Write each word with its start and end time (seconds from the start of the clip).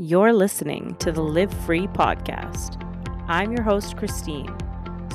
You're 0.00 0.32
listening 0.32 0.94
to 1.00 1.10
the 1.10 1.24
Live 1.24 1.52
Free 1.66 1.88
podcast. 1.88 2.80
I'm 3.26 3.50
your 3.50 3.64
host, 3.64 3.96
Christine, 3.96 4.56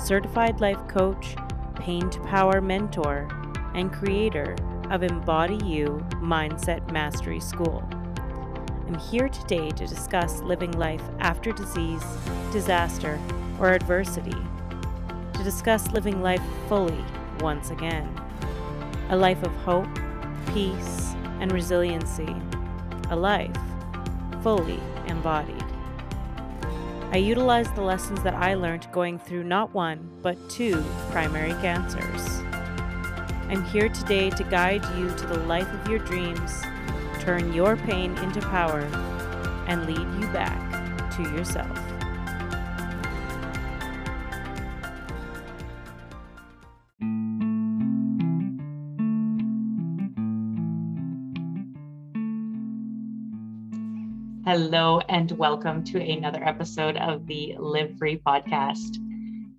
certified 0.03 0.59
life 0.59 0.89
coach, 0.89 1.37
pain 1.75 2.09
to 2.09 2.19
power 2.19 2.59
mentor, 2.59 3.29
and 3.75 3.93
creator 3.93 4.57
of 4.89 5.01
Embody 5.01 5.55
You 5.65 6.05
Mindset 6.15 6.91
Mastery 6.91 7.39
School. 7.39 7.81
I'm 8.85 8.95
here 8.95 9.29
today 9.29 9.69
to 9.69 9.87
discuss 9.87 10.41
living 10.41 10.73
life 10.73 11.03
after 11.19 11.53
disease, 11.53 12.03
disaster, 12.51 13.17
or 13.61 13.71
adversity, 13.71 14.35
to 15.33 15.43
discuss 15.45 15.93
living 15.93 16.21
life 16.21 16.43
fully 16.67 17.05
once 17.39 17.69
again. 17.69 18.13
A 19.11 19.15
life 19.15 19.43
of 19.43 19.55
hope, 19.61 19.87
peace, 20.47 21.15
and 21.39 21.53
resiliency. 21.53 22.35
A 23.09 23.15
life 23.15 23.55
fully 24.43 24.79
embodied. 25.07 25.63
I 27.11 27.17
utilized 27.17 27.75
the 27.75 27.81
lessons 27.81 28.21
that 28.23 28.33
I 28.33 28.55
learned 28.55 28.87
going 28.91 29.17
through 29.17 29.45
not 29.45 29.73
one, 29.73 30.09
but 30.21 30.37
two 30.49 30.83
primary 31.11 31.53
cancers. 31.61 32.41
I'm 33.49 33.63
here 33.65 33.87
today 33.87 34.29
to 34.31 34.43
guide 34.43 34.83
you 34.97 35.09
to 35.15 35.27
the 35.27 35.39
life 35.45 35.71
of 35.71 35.89
your 35.89 35.99
dreams, 35.99 36.61
turn 37.19 37.53
your 37.53 37.77
pain 37.77 38.17
into 38.17 38.41
power, 38.41 38.81
and 39.67 39.85
lead 39.85 40.21
you 40.21 40.27
back 40.33 41.15
to 41.15 41.23
yourself. 41.23 41.92
Hello, 54.55 54.99
and 55.09 55.31
welcome 55.31 55.83
to 55.83 55.99
another 55.99 56.43
episode 56.43 56.95
of 56.97 57.25
the 57.25 57.55
Live 57.57 57.97
Free 57.97 58.19
podcast. 58.19 58.97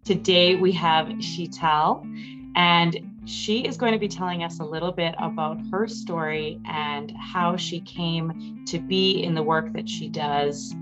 Today 0.04 0.54
we 0.54 0.70
have 0.70 1.08
Sheetal, 1.18 2.06
and 2.54 3.00
she 3.24 3.66
is 3.66 3.76
going 3.76 3.92
to 3.92 3.98
be 3.98 4.06
telling 4.06 4.44
us 4.44 4.60
a 4.60 4.64
little 4.64 4.92
bit 4.92 5.16
about 5.18 5.58
her 5.72 5.88
story 5.88 6.60
and 6.64 7.12
how 7.18 7.56
she 7.56 7.80
came 7.80 8.64
to 8.68 8.78
be 8.78 9.24
in 9.24 9.34
the 9.34 9.42
work 9.42 9.72
that 9.72 9.88
she 9.88 10.08
does. 10.08 10.72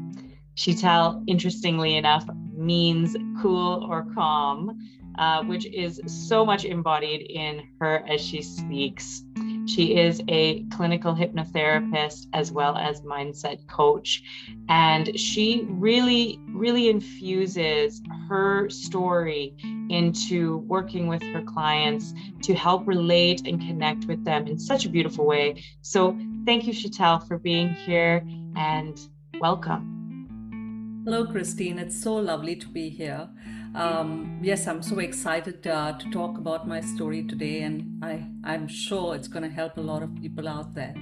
Sheetal, 0.56 1.24
interestingly 1.26 1.96
enough, 1.96 2.28
means 2.54 3.16
cool 3.40 3.86
or 3.88 4.04
calm, 4.12 4.78
uh, 5.18 5.42
which 5.44 5.64
is 5.64 6.02
so 6.04 6.44
much 6.44 6.66
embodied 6.66 7.22
in 7.30 7.62
her 7.80 8.04
as 8.06 8.20
she 8.20 8.42
speaks. 8.42 9.22
She 9.66 9.96
is 9.96 10.20
a 10.28 10.64
clinical 10.64 11.14
hypnotherapist 11.14 12.26
as 12.32 12.50
well 12.50 12.76
as 12.76 13.00
mindset 13.02 13.66
coach. 13.68 14.22
And 14.68 15.18
she 15.18 15.66
really, 15.68 16.40
really 16.48 16.88
infuses 16.88 18.02
her 18.28 18.68
story 18.70 19.54
into 19.88 20.58
working 20.58 21.06
with 21.06 21.22
her 21.22 21.42
clients 21.42 22.12
to 22.42 22.54
help 22.54 22.86
relate 22.86 23.46
and 23.46 23.60
connect 23.60 24.06
with 24.06 24.24
them 24.24 24.46
in 24.46 24.58
such 24.58 24.84
a 24.84 24.88
beautiful 24.88 25.26
way. 25.26 25.62
So, 25.82 26.18
thank 26.44 26.66
you, 26.66 26.72
Sheetal, 26.72 27.26
for 27.28 27.38
being 27.38 27.70
here 27.70 28.26
and 28.56 28.98
welcome. 29.40 31.02
Hello, 31.04 31.26
Christine. 31.26 31.78
It's 31.78 32.00
so 32.00 32.14
lovely 32.14 32.56
to 32.56 32.68
be 32.68 32.88
here. 32.88 33.28
Um, 33.74 34.38
yes, 34.42 34.66
I'm 34.66 34.82
so 34.82 34.98
excited 34.98 35.66
uh, 35.66 35.96
to 35.98 36.10
talk 36.10 36.36
about 36.36 36.68
my 36.68 36.80
story 36.80 37.24
today, 37.24 37.62
and 37.62 38.04
I, 38.04 38.26
I'm 38.44 38.68
sure 38.68 39.14
it's 39.14 39.28
going 39.28 39.44
to 39.44 39.48
help 39.48 39.78
a 39.78 39.80
lot 39.80 40.02
of 40.02 40.14
people 40.16 40.46
out 40.46 40.74
there. 40.74 40.94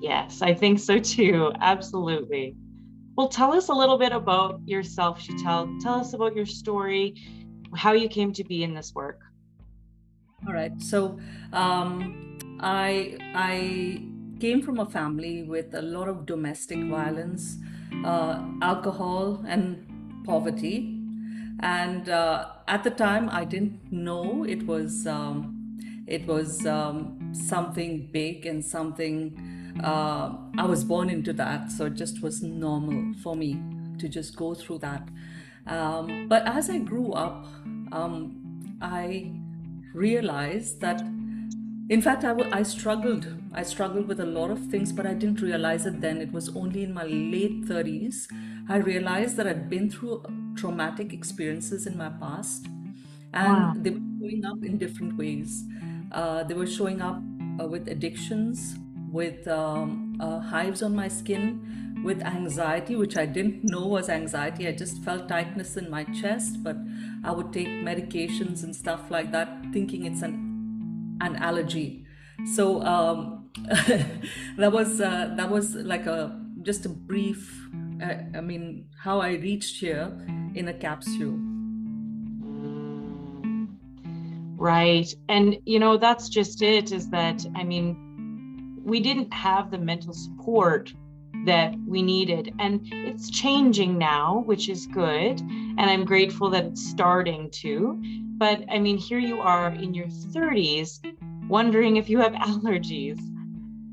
Yes, 0.00 0.40
I 0.40 0.54
think 0.54 0.78
so 0.78 0.98
too. 0.98 1.52
Absolutely. 1.60 2.54
Well, 3.16 3.28
tell 3.28 3.52
us 3.52 3.68
a 3.68 3.72
little 3.72 3.98
bit 3.98 4.12
about 4.12 4.60
yourself, 4.66 5.20
Sheetal. 5.20 5.80
Tell 5.82 5.94
us 5.94 6.12
about 6.12 6.36
your 6.36 6.46
story, 6.46 7.14
how 7.74 7.92
you 7.92 8.08
came 8.08 8.32
to 8.34 8.44
be 8.44 8.62
in 8.62 8.74
this 8.74 8.94
work. 8.94 9.20
All 10.46 10.52
right. 10.52 10.80
So, 10.80 11.18
um, 11.52 12.38
I 12.60 13.16
I 13.34 14.06
came 14.40 14.62
from 14.62 14.78
a 14.78 14.86
family 14.86 15.42
with 15.42 15.74
a 15.74 15.82
lot 15.82 16.08
of 16.08 16.26
domestic 16.26 16.84
violence, 16.84 17.56
uh, 18.04 18.44
alcohol, 18.62 19.42
and 19.48 20.24
poverty 20.24 20.93
and 21.60 22.08
uh, 22.08 22.46
at 22.68 22.82
the 22.84 22.90
time 22.90 23.28
i 23.30 23.44
didn't 23.44 23.92
know 23.92 24.44
it 24.44 24.66
was 24.66 25.06
um, 25.06 25.78
it 26.06 26.26
was 26.26 26.66
um, 26.66 27.18
something 27.32 28.08
big 28.12 28.46
and 28.46 28.64
something 28.64 29.80
uh, 29.82 30.32
i 30.58 30.66
was 30.66 30.84
born 30.84 31.08
into 31.08 31.32
that 31.32 31.70
so 31.70 31.86
it 31.86 31.94
just 31.94 32.22
was 32.22 32.42
normal 32.42 33.14
for 33.22 33.36
me 33.36 33.60
to 33.98 34.08
just 34.08 34.34
go 34.36 34.54
through 34.54 34.78
that. 34.78 35.08
Um, 35.66 36.28
but 36.28 36.46
as 36.46 36.68
i 36.68 36.78
grew 36.78 37.12
up 37.12 37.46
um, 37.92 38.76
i 38.82 39.32
realized 39.94 40.80
that 40.82 41.00
in 41.88 42.02
fact 42.02 42.24
I, 42.24 42.28
w- 42.28 42.50
I 42.52 42.62
struggled 42.64 43.26
i 43.54 43.62
struggled 43.62 44.06
with 44.06 44.20
a 44.20 44.26
lot 44.26 44.50
of 44.50 44.58
things 44.66 44.92
but 44.92 45.06
i 45.06 45.14
didn't 45.14 45.40
realize 45.40 45.86
it 45.86 46.02
then. 46.02 46.18
It 46.18 46.32
was 46.32 46.54
only 46.54 46.82
in 46.82 46.92
my 46.92 47.04
late 47.04 47.64
30s 47.64 48.26
i 48.68 48.76
realized 48.76 49.36
that 49.36 49.46
i'd 49.46 49.68
been 49.68 49.90
through 49.90 50.22
traumatic 50.56 51.12
experiences 51.12 51.86
in 51.86 51.96
my 51.96 52.08
past 52.08 52.66
and 53.34 53.52
wow. 53.52 53.72
they 53.76 53.90
were 53.90 54.00
showing 54.20 54.44
up 54.44 54.62
in 54.62 54.78
different 54.78 55.18
ways. 55.18 55.64
Uh, 56.12 56.44
they 56.44 56.54
were 56.54 56.66
showing 56.66 57.02
up 57.02 57.20
uh, 57.60 57.66
with 57.66 57.88
addictions 57.88 58.76
with 59.10 59.46
um, 59.48 60.16
uh, 60.20 60.38
hives 60.40 60.82
on 60.82 60.94
my 60.94 61.08
skin 61.08 62.02
with 62.04 62.20
anxiety 62.22 62.96
which 62.96 63.16
i 63.16 63.24
didn't 63.24 63.64
know 63.64 63.86
was 63.86 64.08
anxiety. 64.08 64.68
I 64.68 64.72
just 64.72 65.02
felt 65.02 65.28
tightness 65.28 65.76
in 65.76 65.90
my 65.90 66.04
chest 66.04 66.62
but 66.62 66.76
i 67.24 67.32
would 67.32 67.52
take 67.52 67.68
medications 67.68 68.62
and 68.62 68.74
stuff 68.74 69.10
like 69.10 69.32
that 69.32 69.48
thinking 69.72 70.04
it's 70.04 70.22
an 70.22 71.18
an 71.20 71.36
allergy. 71.36 72.04
So 72.54 72.82
um, 72.82 73.48
that 74.58 74.72
was 74.72 75.00
uh, 75.00 75.34
that 75.36 75.50
was 75.50 75.74
like 75.74 76.06
a 76.06 76.40
just 76.62 76.84
a 76.86 76.88
brief 76.88 77.68
uh, 78.02 78.38
i 78.38 78.40
mean 78.40 78.84
how 78.96 79.20
i 79.20 79.32
reached 79.32 79.80
here 79.80 80.12
in 80.54 80.68
a 80.68 80.74
capsule. 80.74 81.38
Right. 84.56 85.12
And, 85.28 85.58
you 85.66 85.78
know, 85.78 85.96
that's 85.98 86.28
just 86.28 86.62
it 86.62 86.92
is 86.92 87.10
that, 87.10 87.44
I 87.54 87.64
mean, 87.64 88.80
we 88.82 89.00
didn't 89.00 89.32
have 89.32 89.70
the 89.70 89.78
mental 89.78 90.14
support 90.14 90.92
that 91.44 91.74
we 91.86 92.02
needed. 92.02 92.54
And 92.58 92.80
it's 92.90 93.30
changing 93.30 93.98
now, 93.98 94.42
which 94.46 94.68
is 94.68 94.86
good. 94.86 95.40
And 95.40 95.80
I'm 95.80 96.04
grateful 96.04 96.48
that 96.50 96.64
it's 96.64 96.86
starting 96.88 97.50
to. 97.62 98.00
But 98.38 98.64
I 98.70 98.78
mean, 98.78 98.96
here 98.96 99.18
you 99.18 99.40
are 99.40 99.70
in 99.70 99.92
your 99.92 100.06
30s 100.06 101.00
wondering 101.48 101.96
if 101.96 102.08
you 102.08 102.18
have 102.18 102.32
allergies, 102.50 103.20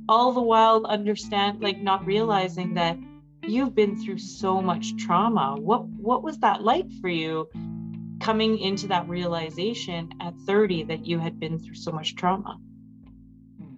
all 0.07 0.31
the 0.31 0.41
while 0.41 0.85
understand, 0.85 1.61
like, 1.61 1.81
not 1.81 2.05
realizing 2.05 2.73
that 2.75 2.97
you've 3.43 3.75
been 3.75 3.95
through 4.01 4.19
so 4.19 4.61
much 4.61 4.95
trauma. 4.97 5.55
What 5.59 5.87
what 5.87 6.23
was 6.23 6.37
that 6.39 6.61
like 6.61 6.91
for 7.01 7.09
you 7.09 7.49
coming 8.19 8.59
into 8.59 8.87
that 8.87 9.09
realization 9.09 10.11
at 10.21 10.35
30 10.45 10.83
that 10.83 11.05
you 11.05 11.17
had 11.19 11.39
been 11.39 11.57
through 11.57 11.75
so 11.75 11.91
much 11.91 12.15
trauma? 12.15 12.59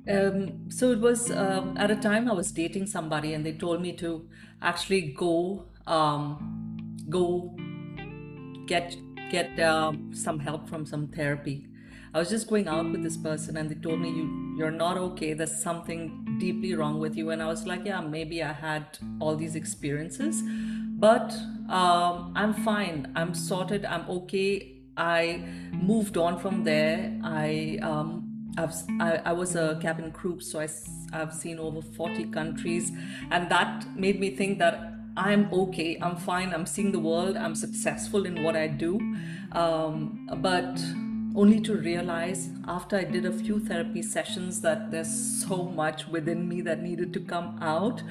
Um, 0.10 0.70
so 0.70 0.92
it 0.92 1.00
was 1.00 1.32
um, 1.32 1.78
at 1.78 1.90
a 1.90 1.96
time 1.96 2.30
I 2.30 2.34
was 2.34 2.52
dating 2.52 2.88
somebody, 2.88 3.34
and 3.34 3.46
they 3.46 3.54
told 3.54 3.82
me 3.82 3.94
to 3.98 4.28
actually 4.62 5.14
go 5.14 5.66
um, 5.88 6.98
go 7.10 7.56
get 8.68 8.98
get 9.32 9.58
um, 9.62 10.14
some 10.14 10.40
help 10.40 10.68
from 10.68 10.86
some 10.86 11.08
therapy. 11.08 11.68
I 12.14 12.20
was 12.20 12.30
just 12.30 12.50
going 12.50 12.68
out 12.68 12.92
with 12.92 13.02
this 13.02 13.16
person, 13.16 13.56
and 13.56 13.70
they 13.70 13.76
told 13.76 14.02
me 14.02 14.10
you 14.10 14.56
you're 14.58 14.72
not 14.72 14.98
okay. 14.98 15.34
There's 15.34 15.64
something 15.64 16.23
deeply 16.40 16.76
wrong 16.76 17.00
with 17.00 17.16
you. 17.16 17.30
And 17.32 17.42
I 17.42 17.48
was 17.48 17.66
like, 17.66 17.86
yeah, 17.86 18.02
maybe 18.02 18.44
I 18.44 18.54
had 18.54 18.86
all 19.20 19.36
these 19.36 19.56
experiences, 19.56 20.42
but 20.98 21.34
um, 21.70 22.34
I'm 22.36 22.54
fine. 22.54 23.12
I'm 23.16 23.34
sorted. 23.34 23.86
I'm 23.86 24.10
okay. 24.10 24.74
I 24.96 25.44
moved 25.72 26.18
on 26.18 26.40
from 26.40 26.64
there. 26.64 27.20
I 27.24 27.80
um, 27.82 28.30
I've, 28.58 28.74
I, 29.00 29.22
I 29.26 29.34
was 29.34 29.56
a 29.56 29.80
cabin 29.82 30.12
crew, 30.12 30.40
so 30.40 30.60
I, 30.60 30.68
I've 31.12 31.34
seen 31.34 31.58
over 31.60 31.82
40 31.82 32.26
countries, 32.26 32.92
and 33.32 33.50
that 33.50 33.86
made 33.98 34.20
me 34.20 34.30
think 34.30 34.60
that 34.60 34.94
I'm 35.18 35.52
okay, 35.52 35.98
I'm 36.02 36.16
fine, 36.18 36.54
I'm 36.54 36.66
seeing 36.66 36.92
the 36.92 37.00
world, 37.00 37.38
I'm 37.38 37.56
successful 37.56 38.26
in 38.26 38.44
what 38.44 38.56
I 38.56 38.68
do. 38.68 39.00
Um, 39.52 40.30
but 40.38 40.80
only 41.36 41.60
to 41.62 41.76
realize 41.76 42.50
after 42.68 42.96
I 42.98 43.04
did 43.04 43.26
a 43.26 43.32
few 43.32 43.60
therapy 43.60 44.02
sessions 44.02 44.62
that 44.62 44.92
there's 44.92 45.44
so 45.46 45.64
much 45.64 46.08
within 46.08 46.48
me 46.48 46.62
that 46.62 46.82
needed 46.82 47.14
to 47.14 47.20
come 47.20 47.58
out. 47.62 48.02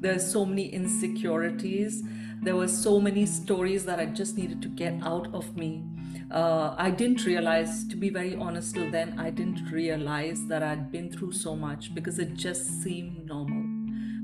There's 0.00 0.30
so 0.30 0.44
many 0.44 0.68
insecurities. 0.68 2.02
There 2.42 2.56
were 2.56 2.68
so 2.68 3.00
many 3.00 3.26
stories 3.26 3.84
that 3.86 3.98
I 3.98 4.06
just 4.06 4.36
needed 4.36 4.60
to 4.62 4.68
get 4.68 4.94
out 5.02 5.32
of 5.34 5.56
me. 5.56 5.84
Uh, 6.30 6.74
I 6.76 6.90
didn't 6.90 7.24
realize, 7.24 7.86
to 7.88 7.96
be 7.96 8.10
very 8.10 8.36
honest, 8.36 8.74
till 8.74 8.90
then, 8.90 9.18
I 9.18 9.30
didn't 9.30 9.70
realize 9.70 10.46
that 10.48 10.62
I'd 10.62 10.92
been 10.92 11.10
through 11.10 11.32
so 11.32 11.56
much 11.56 11.94
because 11.94 12.18
it 12.18 12.34
just 12.34 12.82
seemed 12.82 13.26
normal. 13.26 13.64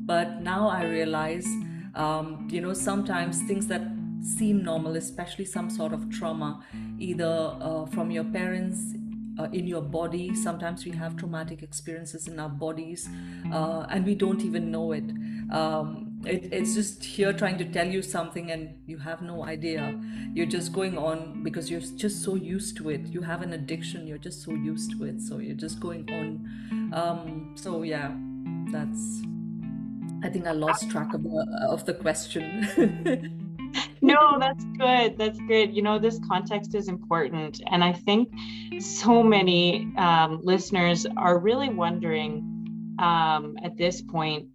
But 0.05 0.43
now 0.43 0.69
I 0.69 0.85
realize 0.85 1.47
Um, 1.95 2.49
you 2.51 2.63
know, 2.63 2.73
sometimes 2.73 3.43
things 3.43 3.67
that 3.67 3.83
seem 4.23 4.63
normal, 4.63 4.97
especially 4.97 5.45
some 5.45 5.69
sort 5.69 5.93
of 5.93 6.11
trauma, 6.11 6.65
either 6.99 7.57
uh, 7.61 7.87
from 7.87 8.11
your 8.11 8.25
parents, 8.25 8.95
uh, 9.39 9.45
in 9.53 9.67
your 9.67 9.83
body. 9.83 10.35
Sometimes 10.35 10.85
we 10.85 10.93
have 10.93 11.17
traumatic 11.17 11.63
experiences 11.63 12.29
in 12.29 12.39
our 12.39 12.49
bodies 12.49 13.09
uh, 13.53 13.87
and 13.89 14.05
we 14.05 14.15
don't 14.15 14.43
even 14.43 14.71
know 14.71 14.93
it. 14.93 15.05
Um, 15.51 16.21
it. 16.25 16.53
It's 16.53 16.75
just 16.75 17.05
here 17.05 17.33
trying 17.33 17.59
to 17.59 17.65
tell 17.65 17.87
you 17.87 18.03
something 18.03 18.51
and 18.51 18.75
you 18.87 18.99
have 18.99 19.23
no 19.23 19.45
idea. 19.45 19.99
You're 20.35 20.47
just 20.47 20.73
going 20.73 20.99
on 20.99 21.43
because 21.43 21.71
you're 21.71 21.81
just 21.81 22.23
so 22.23 22.35
used 22.35 22.77
to 22.79 22.91
it. 22.91 23.07
You 23.07 23.23
have 23.23 23.43
an 23.43 23.53
addiction, 23.53 24.07
you're 24.07 24.19
just 24.19 24.43
so 24.43 24.53
used 24.53 24.93
to 24.93 25.05
it. 25.05 25.21
So 25.21 25.39
you're 25.39 25.57
just 25.57 25.81
going 25.81 26.09
on. 26.11 26.93
Um, 26.93 27.55
so, 27.55 27.83
yeah, 27.83 28.13
that's. 28.71 29.23
I 30.25 30.29
think 30.29 30.47
I 30.47 30.53
lost 30.53 30.89
track 30.89 31.15
of 31.15 31.25
the, 31.25 31.67
of 31.69 31.85
the 31.85 31.95
question. 31.95 33.49
no, 34.03 34.39
that's 34.41 34.65
good. 34.77 35.17
That's 35.17 35.39
good. 35.47 35.75
You 35.75 35.83
know, 35.83 35.99
this 35.99 36.19
context 36.29 36.75
is 36.75 36.89
important. 36.89 37.63
And 37.71 37.85
I 37.85 37.93
think 37.93 38.33
so 38.81 39.23
many 39.23 39.93
um, 39.97 40.41
listeners 40.43 41.07
are 41.17 41.39
really 41.39 41.69
wondering 41.69 42.97
um, 42.99 43.57
at 43.63 43.77
this 43.77 44.03
point 44.03 44.49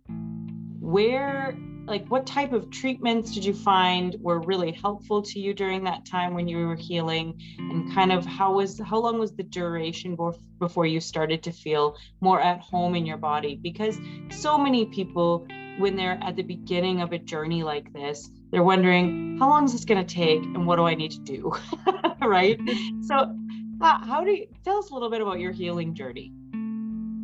where, 0.82 1.58
like, 1.86 2.06
what 2.08 2.28
type 2.28 2.52
of 2.52 2.70
treatments 2.70 3.34
did 3.34 3.46
you 3.46 3.54
find 3.54 4.18
were 4.20 4.42
really 4.42 4.74
helpful 4.74 5.22
to 5.22 5.40
you 5.40 5.54
during 5.54 5.86
that 5.86 6.06
time 6.06 6.34
when 6.34 6.50
you 6.50 6.68
were 6.68 6.76
healing? 6.76 7.40
And 7.58 7.94
kind 7.94 8.12
of 8.12 8.26
how 8.26 8.54
was, 8.54 8.80
how 8.80 9.00
long 9.00 9.18
was 9.18 9.34
the 9.34 9.44
duration 9.44 10.18
before 10.60 10.86
you 10.86 11.00
started 11.00 11.42
to 11.44 11.54
feel 11.54 11.96
more 12.20 12.42
at 12.42 12.60
home 12.60 12.96
in 12.96 13.06
your 13.06 13.18
body? 13.18 13.58
Because 13.62 13.98
so 14.30 14.58
many 14.58 14.86
people, 14.88 15.48
when 15.78 15.96
they're 15.96 16.20
at 16.22 16.36
the 16.36 16.44
beginning 16.44 17.02
of 17.02 17.14
a 17.14 17.20
journey 17.20 17.64
like 17.64 17.92
this, 17.94 18.30
they're 18.52 18.64
wondering 18.64 19.38
how 19.40 19.50
long 19.50 19.66
is 19.66 19.74
this 19.74 19.86
going 19.86 20.04
to 20.04 20.16
take 20.16 20.42
and 20.42 20.66
what 20.66 20.78
do 20.78 20.84
i 20.84 20.96
need 20.96 21.12
to 21.12 21.20
do? 21.20 21.54
Right? 22.20 22.60
So 23.04 23.36
uh, 23.80 24.04
how 24.06 24.24
do 24.24 24.32
you 24.32 24.48
tell 24.66 24.78
us 24.78 24.90
a 24.90 24.94
little 24.94 25.10
bit 25.10 25.22
about 25.22 25.40
your 25.40 25.52
healing 25.52 25.94
journey. 25.94 26.32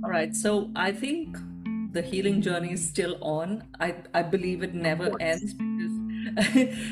All 0.03 0.09
right 0.09 0.35
so 0.35 0.69
i 0.75 0.91
think 0.91 1.38
the 1.94 2.01
healing 2.01 2.41
journey 2.41 2.73
is 2.73 2.88
still 2.88 3.17
on. 3.21 3.63
I 3.79 3.95
i 4.13 4.21
believe 4.21 4.63
it 4.63 4.73
never 4.73 5.09
ends 5.19 5.55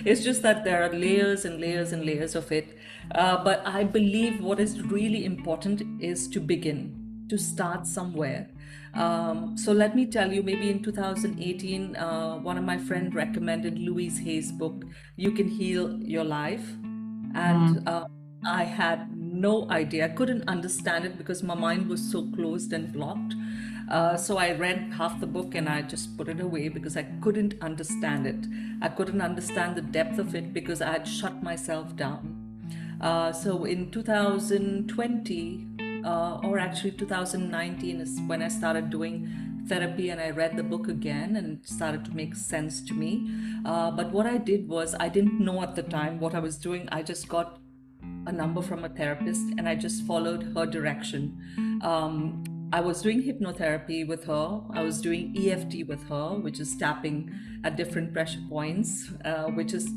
it's 0.06 0.24
just 0.24 0.42
that 0.42 0.64
there 0.64 0.84
are 0.84 0.94
layers 0.94 1.46
and 1.46 1.60
layers 1.60 1.94
and 1.94 2.06
layers 2.06 2.36
of 2.36 2.52
it. 2.52 2.78
Uh, 3.14 3.44
but 3.44 3.62
i 3.66 3.84
believe 3.84 4.42
what 4.42 4.60
is 4.60 4.82
really 4.82 5.26
important 5.26 5.82
is 6.02 6.28
to 6.30 6.40
begin 6.40 7.26
to 7.30 7.38
start 7.38 7.86
somewhere 7.86 8.50
um, 8.94 9.58
so 9.58 9.72
let 9.72 9.96
me 9.96 10.06
tell 10.06 10.32
you, 10.32 10.44
maybe 10.44 10.70
in 10.70 10.84
2018, 10.84 11.96
uh, 11.96 12.36
one 12.38 12.58
of 12.58 12.64
my 12.64 12.78
friends 12.78 13.14
recommended 13.14 13.80
Louise 13.80 14.20
Hay's 14.20 14.52
book, 14.52 14.84
You 15.16 15.32
Can 15.32 15.48
Heal 15.48 15.98
Your 16.02 16.24
Life. 16.24 16.68
And 17.34 17.78
mm. 17.78 17.88
uh, 17.88 18.08
I 18.46 18.64
had 18.66 19.16
no 19.16 19.70
idea. 19.70 20.06
I 20.06 20.10
couldn't 20.10 20.48
understand 20.48 21.06
it 21.06 21.18
because 21.18 21.42
my 21.42 21.56
mind 21.56 21.88
was 21.88 22.02
so 22.12 22.30
closed 22.32 22.74
and 22.74 22.92
blocked. 22.92 23.36
Uh, 23.90 24.16
so 24.16 24.38
I 24.38 24.54
read 24.54 24.94
half 24.98 25.20
the 25.20 25.28
book 25.28 25.56
and 25.56 25.68
I 25.68 25.82
just 25.82 26.18
put 26.18 26.30
it 26.30 26.40
away 26.40 26.70
because 26.70 26.96
I 26.96 27.04
couldn't 27.22 27.56
understand 27.62 28.26
it. 28.28 28.46
I 28.82 28.88
couldn't 28.90 29.22
understand 29.22 29.76
the 29.76 29.82
depth 29.82 30.18
of 30.18 30.36
it 30.36 30.54
because 30.54 30.82
I 30.82 30.92
had 30.92 31.08
shut 31.08 31.44
myself 31.44 31.96
down. 31.96 32.52
Uh, 33.02 33.32
so 33.32 33.66
in 33.66 33.90
2020, 33.92 35.68
uh, 36.06 36.40
or 36.44 36.60
actually 36.60 36.92
2019 36.92 38.02
is 38.02 38.20
when 38.28 38.42
I 38.42 38.48
started 38.48 38.90
doing 38.90 39.52
therapy 39.68 40.10
and 40.10 40.20
I 40.20 40.32
read 40.32 40.58
the 40.58 40.64
book 40.64 40.88
again 40.88 41.36
and 41.36 41.60
it 41.60 41.68
started 41.68 42.06
to 42.06 42.12
make 42.16 42.36
sense 42.36 42.82
to 42.82 42.94
me. 42.94 43.30
Uh, 43.66 43.92
but 43.92 44.12
what 44.12 44.26
I 44.26 44.38
did 44.38 44.68
was, 44.68 44.96
I 45.00 45.10
didn't 45.10 45.40
know 45.40 45.62
at 45.62 45.76
the 45.76 45.84
time 45.84 46.20
what 46.20 46.34
I 46.36 46.40
was 46.40 46.58
doing. 46.58 46.90
I 46.92 47.04
just 47.04 47.28
got 47.28 47.60
a 48.26 48.32
number 48.32 48.62
from 48.62 48.84
a 48.84 48.90
therapist 48.90 49.42
and 49.58 49.68
I 49.68 49.76
just 49.76 50.04
followed 50.04 50.44
her 50.56 50.66
direction. 50.66 51.80
Um, 51.84 52.44
I 52.74 52.80
was 52.80 53.02
doing 53.02 53.22
hypnotherapy 53.22 54.08
with 54.08 54.26
her. 54.26 54.62
I 54.72 54.82
was 54.82 55.02
doing 55.02 55.36
EFT 55.38 55.88
with 55.88 56.08
her, 56.08 56.36
which 56.36 56.60
is 56.60 56.76
tapping 56.78 57.32
at 57.64 57.76
different 57.76 58.14
pressure 58.14 58.40
points, 58.50 59.12
uh, 59.26 59.46
which 59.46 59.74
is 59.74 59.90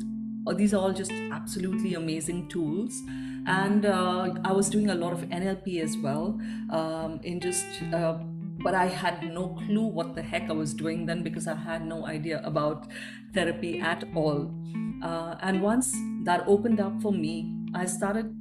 these 0.53 0.73
are 0.73 0.81
all 0.81 0.93
just 0.93 1.11
absolutely 1.31 1.95
amazing 1.95 2.47
tools 2.49 3.01
and 3.47 3.85
uh, 3.85 4.33
I 4.43 4.51
was 4.51 4.69
doing 4.69 4.89
a 4.89 4.95
lot 4.95 5.13
of 5.13 5.19
NLP 5.21 5.81
as 5.81 5.97
well 5.97 6.39
um, 6.71 7.19
in 7.23 7.39
just. 7.39 7.65
Uh, 7.93 8.19
but 8.63 8.73
I 8.73 8.85
had 8.85 9.21
no 9.33 9.49
clue 9.49 9.85
what 9.85 10.15
the 10.15 10.21
heck 10.21 10.49
I 10.49 10.53
was 10.53 10.73
doing 10.73 11.05
then 11.05 11.21
because 11.23 11.47
I 11.47 11.55
had 11.55 11.85
no 11.85 12.05
idea 12.07 12.41
about 12.43 12.87
therapy 13.33 13.79
at 13.79 14.03
all. 14.15 14.49
Uh, 15.03 15.35
and 15.41 15.61
once 15.61 15.95
that 16.23 16.43
opened 16.47 16.79
up 16.79 16.99
for 17.01 17.11
me, 17.11 17.53
I 17.75 17.85
started 17.85 18.33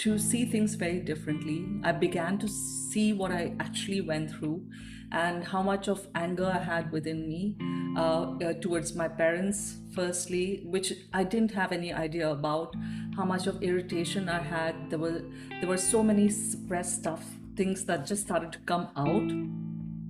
to 0.00 0.18
see 0.18 0.46
things 0.46 0.76
very 0.76 1.00
differently. 1.00 1.66
I 1.84 1.92
began 1.92 2.38
to 2.38 2.48
see 2.48 3.12
what 3.12 3.30
I 3.30 3.54
actually 3.60 4.00
went 4.00 4.30
through 4.30 4.66
and 5.12 5.44
how 5.44 5.62
much 5.62 5.88
of 5.88 6.06
anger 6.14 6.46
I 6.46 6.58
had 6.58 6.90
within 6.90 7.28
me 7.28 7.56
uh, 7.96 8.00
uh, 8.00 8.52
towards 8.54 8.94
my 8.94 9.08
parents, 9.08 9.76
firstly, 9.94 10.62
which 10.64 10.92
I 11.12 11.24
didn't 11.24 11.50
have 11.52 11.72
any 11.72 11.92
idea 11.92 12.30
about. 12.30 12.74
How 13.16 13.24
much 13.24 13.46
of 13.46 13.62
irritation 13.62 14.28
I 14.28 14.40
had. 14.40 14.88
There 14.88 14.98
were 14.98 15.22
there 15.60 15.68
were 15.68 15.76
so 15.76 16.02
many 16.02 16.28
suppressed 16.30 17.00
stuff, 17.00 17.24
things 17.56 17.84
that 17.84 18.06
just 18.06 18.22
started 18.22 18.52
to 18.52 18.58
come 18.60 18.88
out 18.96 19.30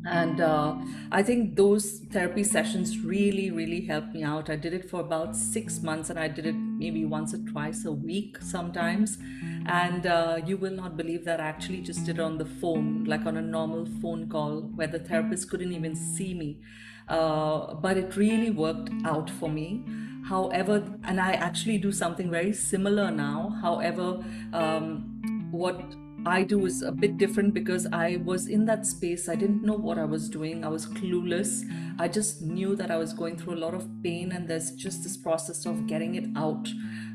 and 0.07 0.41
uh, 0.41 0.75
i 1.13 1.23
think 1.23 1.57
those 1.57 2.01
therapy 2.11 2.43
sessions 2.43 2.99
really 3.01 3.51
really 3.51 3.85
helped 3.85 4.15
me 4.15 4.23
out. 4.23 4.49
I 4.49 4.57
did 4.57 4.73
it 4.73 4.89
for 4.89 5.01
about 5.01 5.37
six 5.37 5.83
months 5.83 6.11
and 6.11 6.19
i 6.19 6.27
did 6.29 6.47
it 6.47 6.55
maybe 6.55 7.05
once 7.05 7.35
or 7.35 7.39
twice 7.39 7.85
a 7.85 7.93
week 7.93 8.39
sometimes. 8.41 9.19
And 9.67 10.07
uh, 10.07 10.41
you 10.45 10.57
will 10.57 10.73
not 10.73 10.97
believe 10.97 11.25
that 11.27 11.41
i 11.41 11.45
actually 11.45 11.83
just 11.83 12.05
did 12.07 12.19
it 12.19 12.23
on 12.23 12.39
the 12.39 12.47
phone 12.47 13.05
like 13.05 13.27
on 13.27 13.37
a 13.37 13.43
normal 13.43 13.87
phone 14.01 14.29
call 14.29 14.63
where 14.75 14.87
the 14.87 14.99
therapist 14.99 15.51
couldn't 15.51 15.73
even 15.73 15.95
see 15.95 16.35
me. 16.35 16.61
Uh, 17.09 17.75
but 17.75 17.97
it 17.97 18.17
really 18.17 18.51
worked 18.51 18.91
out 19.05 19.29
for 19.29 19.49
me. 19.51 19.85
However 20.27 20.83
and 21.05 21.21
i 21.21 21.33
actually 21.33 21.79
do 21.79 21.93
something 21.93 22.31
very 22.31 22.53
similar 22.53 23.11
now. 23.11 23.59
However 23.61 24.25
um, 24.53 25.21
what 25.51 25.79
I 26.27 26.43
do 26.43 26.67
is 26.67 26.83
a 26.83 26.93
bit 26.93 27.17
different 27.17 27.55
because 27.55 27.87
I 27.93 28.17
was 28.25 28.47
in 28.47 28.67
that 28.67 28.85
space. 28.87 29.29
I 29.29 29.35
didn't 29.35 29.63
know 29.63 29.75
what 29.75 29.99
I 29.99 30.05
was 30.05 30.29
doing. 30.29 30.65
I 30.65 30.69
was 30.69 30.87
clueless. 30.87 31.65
I 31.99 32.09
just 32.09 32.43
knew 32.43 32.77
that 32.77 32.91
I 32.91 32.97
was 32.99 33.15
going 33.15 33.37
through 33.39 33.55
a 33.55 33.61
lot 33.61 33.73
of 33.75 33.89
pain, 34.03 34.33
and 34.33 34.47
there's 34.47 34.73
just 34.73 35.03
this 35.03 35.17
process 35.17 35.65
of 35.65 35.87
getting 35.87 36.17
it 36.17 36.29
out. 36.37 36.69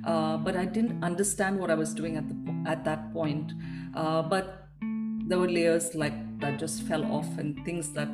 Uh, 0.04 0.38
but 0.38 0.56
I 0.56 0.66
didn't 0.66 1.04
understand 1.04 1.60
what 1.60 1.70
I 1.70 1.76
was 1.76 1.94
doing 1.94 2.18
at 2.18 2.28
the 2.28 2.70
at 2.70 2.84
that 2.86 3.14
point. 3.14 3.54
Uh, 3.94 4.24
but 4.24 4.70
there 5.28 5.40
were 5.40 5.50
layers 5.50 5.94
like 5.94 6.40
that 6.40 6.58
just 6.58 6.82
fell 6.84 7.06
off, 7.06 7.38
and 7.38 7.64
things 7.64 7.92
that 7.92 8.10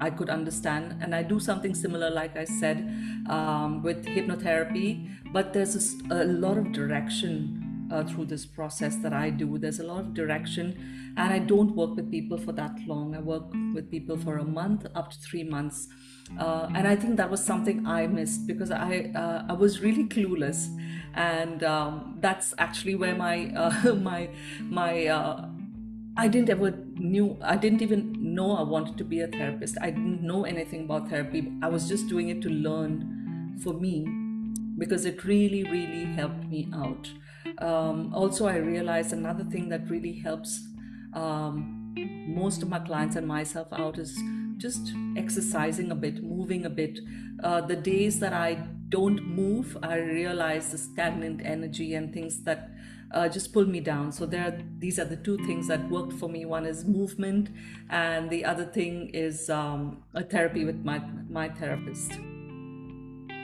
I 0.00 0.08
could 0.08 0.30
understand. 0.30 0.96
And 1.02 1.14
I 1.14 1.22
do 1.22 1.38
something 1.38 1.74
similar, 1.74 2.08
like 2.10 2.36
I 2.38 2.44
said, 2.44 2.78
um, 3.28 3.82
with 3.82 4.06
hypnotherapy. 4.06 5.10
But 5.32 5.52
there's 5.52 5.76
a, 6.10 6.22
a 6.22 6.24
lot 6.24 6.56
of 6.56 6.72
direction 6.72 7.69
uh, 7.90 8.04
through 8.04 8.26
this 8.26 8.46
process 8.46 8.96
that 8.96 9.12
I 9.12 9.30
do. 9.30 9.58
There's 9.58 9.80
a 9.80 9.84
lot 9.84 10.00
of 10.00 10.14
direction, 10.14 11.14
and 11.16 11.32
I 11.32 11.38
don't 11.38 11.74
work 11.74 11.96
with 11.96 12.10
people 12.10 12.38
for 12.38 12.52
that 12.52 12.76
long. 12.86 13.14
I 13.14 13.20
work 13.20 13.52
with 13.74 13.90
people 13.90 14.16
for 14.16 14.38
a 14.38 14.44
month 14.44 14.86
up 14.94 15.10
to 15.10 15.18
three 15.18 15.44
months. 15.44 15.88
Uh, 16.38 16.68
and 16.74 16.86
I 16.86 16.94
think 16.94 17.16
that 17.16 17.28
was 17.28 17.44
something 17.44 17.86
I 17.86 18.06
missed 18.06 18.46
because 18.46 18.70
I 18.70 19.10
uh, 19.16 19.44
I 19.48 19.52
was 19.52 19.80
really 19.80 20.04
clueless, 20.04 20.68
and 21.14 21.64
um, 21.64 22.18
that's 22.20 22.54
actually 22.58 22.94
where 22.94 23.16
my 23.16 23.52
uh, 23.56 23.94
my 24.10 24.30
my 24.60 25.06
uh, 25.06 25.48
I 26.16 26.28
didn't 26.28 26.50
ever 26.50 26.70
knew 26.94 27.36
I 27.42 27.56
didn't 27.56 27.82
even 27.82 28.34
know 28.34 28.56
I 28.56 28.62
wanted 28.62 28.96
to 28.98 29.04
be 29.04 29.20
a 29.20 29.26
therapist. 29.26 29.76
I 29.80 29.90
didn't 29.90 30.22
know 30.22 30.44
anything 30.44 30.84
about 30.84 31.08
therapy. 31.08 31.52
I 31.62 31.68
was 31.68 31.88
just 31.88 32.08
doing 32.08 32.28
it 32.28 32.42
to 32.42 32.48
learn 32.48 33.58
for 33.64 33.72
me 33.72 34.06
because 34.78 35.04
it 35.04 35.24
really 35.24 35.64
really 35.64 36.04
helped 36.14 36.46
me 36.46 36.68
out. 36.72 37.10
Um, 37.58 38.12
also, 38.14 38.46
I 38.46 38.56
realized 38.56 39.12
another 39.12 39.44
thing 39.44 39.68
that 39.70 39.88
really 39.88 40.12
helps 40.12 40.60
um, 41.14 41.94
most 42.28 42.62
of 42.62 42.68
my 42.68 42.78
clients 42.78 43.16
and 43.16 43.26
myself 43.26 43.68
out 43.72 43.98
is 43.98 44.18
just 44.56 44.92
exercising 45.16 45.90
a 45.90 45.94
bit, 45.94 46.22
moving 46.22 46.66
a 46.66 46.70
bit. 46.70 46.98
Uh, 47.42 47.60
the 47.60 47.76
days 47.76 48.20
that 48.20 48.32
I 48.32 48.54
don't 48.88 49.24
move, 49.26 49.76
I 49.82 49.96
realize 49.96 50.70
the 50.70 50.78
stagnant 50.78 51.40
energy 51.44 51.94
and 51.94 52.12
things 52.12 52.42
that 52.44 52.70
uh, 53.12 53.28
just 53.28 53.52
pull 53.52 53.64
me 53.64 53.80
down. 53.80 54.12
So 54.12 54.26
there, 54.26 54.44
are, 54.44 54.58
these 54.78 54.98
are 54.98 55.04
the 55.04 55.16
two 55.16 55.38
things 55.38 55.66
that 55.68 55.88
worked 55.90 56.12
for 56.12 56.28
me. 56.28 56.44
One 56.44 56.66
is 56.66 56.84
movement, 56.84 57.48
and 57.88 58.30
the 58.30 58.44
other 58.44 58.64
thing 58.64 59.10
is 59.10 59.50
um, 59.50 60.02
a 60.14 60.22
therapy 60.22 60.64
with 60.64 60.84
my 60.84 61.00
my 61.28 61.48
therapist. 61.48 62.12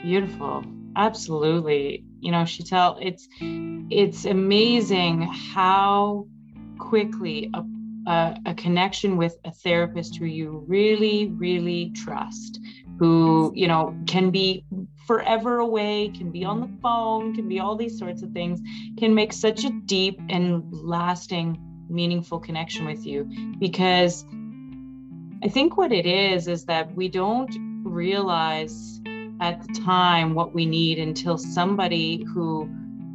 Beautiful, 0.03 0.63
absolutely 0.95 2.06
you 2.19 2.31
know 2.31 2.43
Sheetal 2.43 2.97
it's 3.01 3.27
it's 3.89 4.25
amazing 4.25 5.21
how 5.21 6.27
quickly 6.77 7.49
a, 7.53 7.63
a, 8.09 8.37
a, 8.47 8.53
connection 8.53 9.17
with 9.17 9.37
a 9.45 9.51
therapist 9.51 10.17
who 10.17 10.25
you 10.25 10.63
really 10.67 11.27
really 11.27 11.91
trust 11.95 12.59
who, 12.97 13.51
you 13.55 13.67
know, 13.67 13.95
can 14.07 14.31
be 14.31 14.65
forever 15.05 15.59
away, 15.59 16.09
can 16.09 16.31
be 16.31 16.43
on 16.43 16.59
the 16.59 16.69
phone, 16.81 17.33
can 17.35 17.47
be 17.47 17.59
all 17.59 17.75
these 17.75 17.97
sorts 17.97 18.21
of 18.21 18.31
things, 18.31 18.59
can 18.97 19.13
make 19.13 19.31
such 19.31 19.63
a 19.63 19.69
deep 19.85 20.19
and 20.29 20.63
lasting, 20.71 21.57
meaningful 21.89 22.39
connection 22.39 22.85
with 22.85 23.05
you. 23.05 23.29
Because 23.59 24.25
I 25.43 25.47
think 25.47 25.77
what 25.77 25.91
it 25.91 26.05
is, 26.05 26.47
is 26.47 26.65
that 26.65 26.93
we 26.95 27.07
don't 27.07 27.83
realize 27.85 28.99
at 29.39 29.65
the 29.67 29.73
time 29.81 30.33
what 30.33 30.53
we 30.53 30.65
need 30.65 30.99
until 30.99 31.37
somebody 31.37 32.23
who 32.23 32.69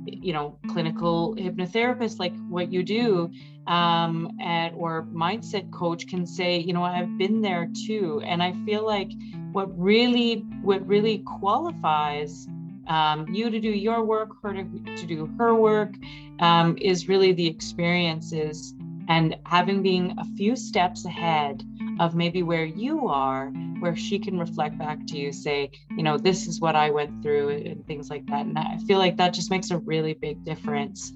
you 0.06 0.32
know 0.32 0.56
clinical 0.68 1.34
hypnotherapist 1.36 2.18
like 2.18 2.34
what 2.48 2.72
you 2.72 2.82
do 2.82 3.30
um, 3.66 4.30
and 4.40 4.74
or 4.74 5.04
mindset 5.12 5.70
coach 5.70 6.06
can 6.08 6.26
say 6.26 6.58
you 6.58 6.72
know 6.72 6.82
i've 6.82 7.16
been 7.18 7.40
there 7.40 7.68
too. 7.86 8.20
And 8.24 8.42
i 8.42 8.52
feel 8.64 8.84
like 8.84 9.10
what 9.52 9.66
really 9.78 10.40
what 10.62 10.86
really 10.86 11.18
qualifies 11.18 12.48
um, 12.88 13.28
you 13.32 13.48
to 13.48 13.60
do 13.60 13.68
your 13.68 14.04
work 14.04 14.30
her 14.42 14.52
to, 14.54 14.64
to 14.96 15.06
do 15.06 15.32
her 15.38 15.54
work 15.54 15.94
um, 16.40 16.76
is 16.78 17.08
really 17.08 17.32
the 17.32 17.46
experiences 17.46 18.74
and 19.08 19.36
having 19.46 19.82
being 19.82 20.14
a 20.18 20.24
few 20.36 20.56
steps 20.56 21.04
ahead 21.04 21.62
of 22.02 22.16
maybe 22.16 22.42
where 22.42 22.64
you 22.64 23.08
are, 23.08 23.48
where 23.78 23.94
she 23.94 24.18
can 24.18 24.38
reflect 24.38 24.76
back 24.76 25.06
to 25.06 25.16
you, 25.16 25.32
say, 25.32 25.70
you 25.90 26.02
know, 26.02 26.18
this 26.18 26.48
is 26.48 26.60
what 26.60 26.74
I 26.74 26.90
went 26.90 27.22
through 27.22 27.50
and 27.50 27.86
things 27.86 28.10
like 28.10 28.26
that. 28.26 28.44
And 28.44 28.58
I 28.58 28.78
feel 28.88 28.98
like 28.98 29.16
that 29.18 29.32
just 29.32 29.50
makes 29.50 29.70
a 29.70 29.78
really 29.78 30.14
big 30.14 30.44
difference 30.44 31.12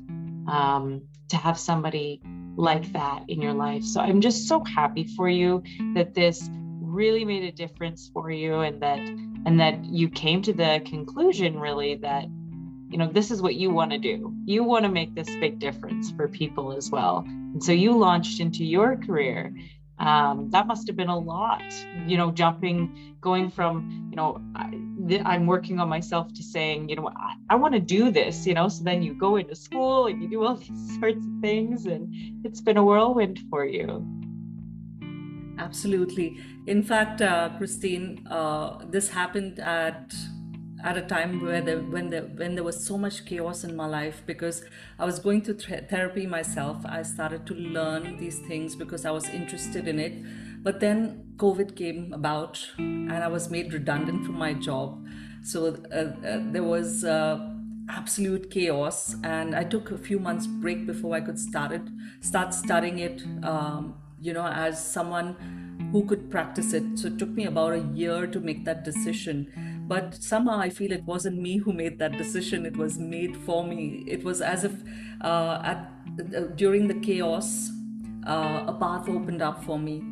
um, 0.48 1.02
to 1.28 1.36
have 1.36 1.58
somebody 1.58 2.20
like 2.56 2.92
that 2.92 3.24
in 3.26 3.42
your 3.42 3.52
life. 3.52 3.82
So 3.82 4.00
I'm 4.00 4.20
just 4.20 4.46
so 4.46 4.62
happy 4.64 5.04
for 5.16 5.28
you 5.28 5.62
that 5.94 6.14
this 6.14 6.48
really 6.80 7.24
made 7.24 7.42
a 7.42 7.52
difference 7.52 8.10
for 8.14 8.30
you 8.30 8.60
and 8.60 8.80
that 8.80 9.00
and 9.00 9.60
that 9.60 9.84
you 9.84 10.08
came 10.08 10.40
to 10.42 10.52
the 10.52 10.80
conclusion 10.86 11.58
really 11.58 11.96
that 11.96 12.24
you 12.88 12.96
know 12.96 13.10
this 13.12 13.30
is 13.30 13.42
what 13.42 13.54
you 13.56 13.70
want 13.70 13.90
to 13.90 13.98
do 13.98 14.32
you 14.46 14.64
want 14.64 14.84
to 14.84 14.90
make 14.90 15.14
this 15.14 15.28
big 15.36 15.58
difference 15.58 16.10
for 16.12 16.26
people 16.26 16.72
as 16.72 16.90
well 16.90 17.24
and 17.26 17.62
so 17.62 17.72
you 17.72 17.94
launched 17.96 18.40
into 18.40 18.64
your 18.64 18.96
career 18.96 19.52
um, 19.98 20.50
that 20.50 20.66
must 20.66 20.86
have 20.86 20.96
been 20.96 21.08
a 21.08 21.18
lot 21.18 21.62
you 22.06 22.16
know 22.16 22.30
jumping 22.30 23.16
going 23.20 23.50
from 23.50 24.08
you 24.10 24.16
know 24.16 24.40
I, 24.54 25.34
am 25.34 25.46
working 25.46 25.78
on 25.80 25.88
myself 25.88 26.32
to 26.34 26.42
saying 26.42 26.88
you 26.88 26.96
know 26.96 27.10
i, 27.16 27.34
I 27.50 27.54
want 27.54 27.74
to 27.74 27.80
do 27.80 28.10
this 28.10 28.46
you 28.46 28.54
know 28.54 28.68
so 28.68 28.84
then 28.84 29.02
you 29.02 29.14
go 29.14 29.36
into 29.36 29.54
school 29.54 30.06
and 30.06 30.22
you 30.22 30.28
do 30.28 30.44
all 30.44 30.56
these 30.68 30.98
sorts 31.00 31.24
of 31.24 31.40
things 31.40 31.86
and 31.86 32.12
it's 32.44 32.60
been 32.60 32.76
a 32.76 32.84
whirlwind 32.84 33.40
for 33.50 33.64
you. 33.64 34.06
Absolutely. 35.58 36.36
In 36.66 36.82
fact 36.82 37.22
uh, 37.22 37.50
christine 37.56 38.26
uh, 38.30 38.84
this 38.90 39.08
happened 39.08 39.58
at 39.60 40.14
at 40.84 40.96
a 40.96 41.02
time 41.02 41.42
where 41.42 41.60
the, 41.60 41.76
when 41.76 42.10
the 42.10 42.20
when 42.36 42.54
there 42.54 42.64
was 42.64 42.84
so 42.84 42.98
much 42.98 43.24
chaos 43.24 43.64
in 43.64 43.74
my 43.74 43.86
life 43.86 44.22
because 44.26 44.64
I 44.98 45.04
was 45.04 45.18
going 45.18 45.42
to 45.42 45.54
th- 45.54 45.84
therapy 45.88 46.26
myself. 46.26 46.84
I 46.84 47.02
started 47.02 47.46
to 47.46 47.54
learn 47.54 48.18
these 48.18 48.38
things 48.40 48.76
because 48.76 49.04
I 49.04 49.10
was 49.10 49.28
interested 49.28 49.88
in 49.88 49.98
it. 49.98 50.14
But 50.62 50.80
then 50.80 51.34
COVID 51.36 51.76
came 51.76 52.12
about, 52.12 52.66
and 52.78 53.12
I 53.12 53.28
was 53.28 53.50
made 53.50 53.72
redundant 53.72 54.26
from 54.26 54.36
my 54.36 54.52
job. 54.52 55.06
So 55.42 55.76
uh, 55.92 55.94
uh, 55.94 56.40
there 56.52 56.64
was 56.64 57.04
uh, 57.04 57.52
absolute 57.88 58.50
chaos, 58.50 59.16
and 59.22 59.54
I 59.54 59.64
took 59.64 59.90
a 59.90 59.98
few 59.98 60.18
months 60.18 60.46
break 60.46 60.86
before 60.86 61.14
I 61.14 61.20
could 61.20 61.38
start 61.38 61.72
it, 61.72 61.82
start 62.20 62.52
studying 62.52 62.98
it. 62.98 63.22
Um, 63.42 63.94
you 64.20 64.32
know, 64.32 64.46
as 64.46 64.82
someone 64.82 65.36
who 65.92 66.04
could 66.04 66.30
practice 66.30 66.72
it. 66.72 66.82
So 66.98 67.08
it 67.08 67.18
took 67.18 67.28
me 67.30 67.44
about 67.44 67.72
a 67.72 67.80
year 67.94 68.26
to 68.26 68.40
make 68.40 68.64
that 68.64 68.84
decision 68.84 69.52
but 69.86 70.14
somehow 70.14 70.58
i 70.58 70.68
feel 70.68 70.92
it 70.92 71.04
wasn't 71.04 71.38
me 71.38 71.58
who 71.58 71.72
made 71.72 71.98
that 71.98 72.12
decision. 72.18 72.66
It 72.66 72.76
was 72.76 72.98
made 72.98 73.36
for 73.36 73.64
me. 73.64 74.04
It 74.06 74.24
was 74.24 74.40
as 74.40 74.64
if 74.64 74.72
uh, 75.20 75.60
at 75.62 75.90
uh, 76.20 76.40
during 76.56 76.88
the 76.88 76.94
chaos 76.94 77.70
uh, 78.26 78.64
a 78.66 78.76
path 78.80 79.08
opened 79.08 79.42
up 79.42 79.62
for 79.64 79.78
me. 79.78 80.02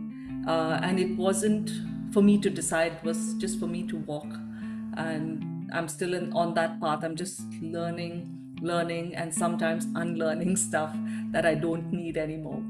Uh, 0.46 0.78
and 0.82 1.00
it 1.00 1.16
wasn't 1.16 1.70
for 2.12 2.22
me 2.22 2.38
to 2.38 2.50
decide. 2.50 2.92
It 2.92 3.04
was 3.04 3.34
just 3.34 3.58
for 3.58 3.66
me 3.66 3.82
to 3.88 3.96
walk. 3.96 4.32
And 4.96 5.70
i'm 5.72 5.88
still 5.88 6.14
in, 6.14 6.32
on 6.32 6.54
that 6.54 6.80
path. 6.80 7.02
I'm 7.02 7.16
just 7.16 7.42
learning 7.60 8.30
learning 8.62 9.14
and 9.16 9.34
sometimes 9.34 9.86
unlearning 9.96 10.56
stuff 10.68 10.94
that 11.32 11.44
i 11.44 11.54
don't 11.54 11.92
need 11.92 12.16
anymore. 12.16 12.62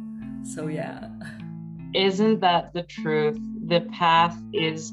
So 0.43 0.69
yeah. 0.69 1.09
Isn't 1.95 2.41
that 2.41 2.73
the 2.73 2.83
truth? 2.83 3.39
The 3.67 3.83
path 3.93 4.37
is 4.53 4.93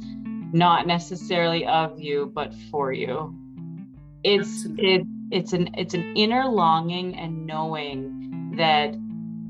not 0.54 0.88
necessarily 0.88 1.66
of 1.66 2.00
you 2.00 2.32
but 2.34 2.54
for 2.70 2.92
you. 2.92 3.36
It's 4.24 4.66
it 4.78 5.04
it's 5.32 5.54
an 5.54 5.72
it's 5.76 5.94
an 5.94 6.16
inner 6.16 6.46
longing 6.46 7.16
and 7.16 7.46
knowing 7.46 8.54
that 8.58 8.96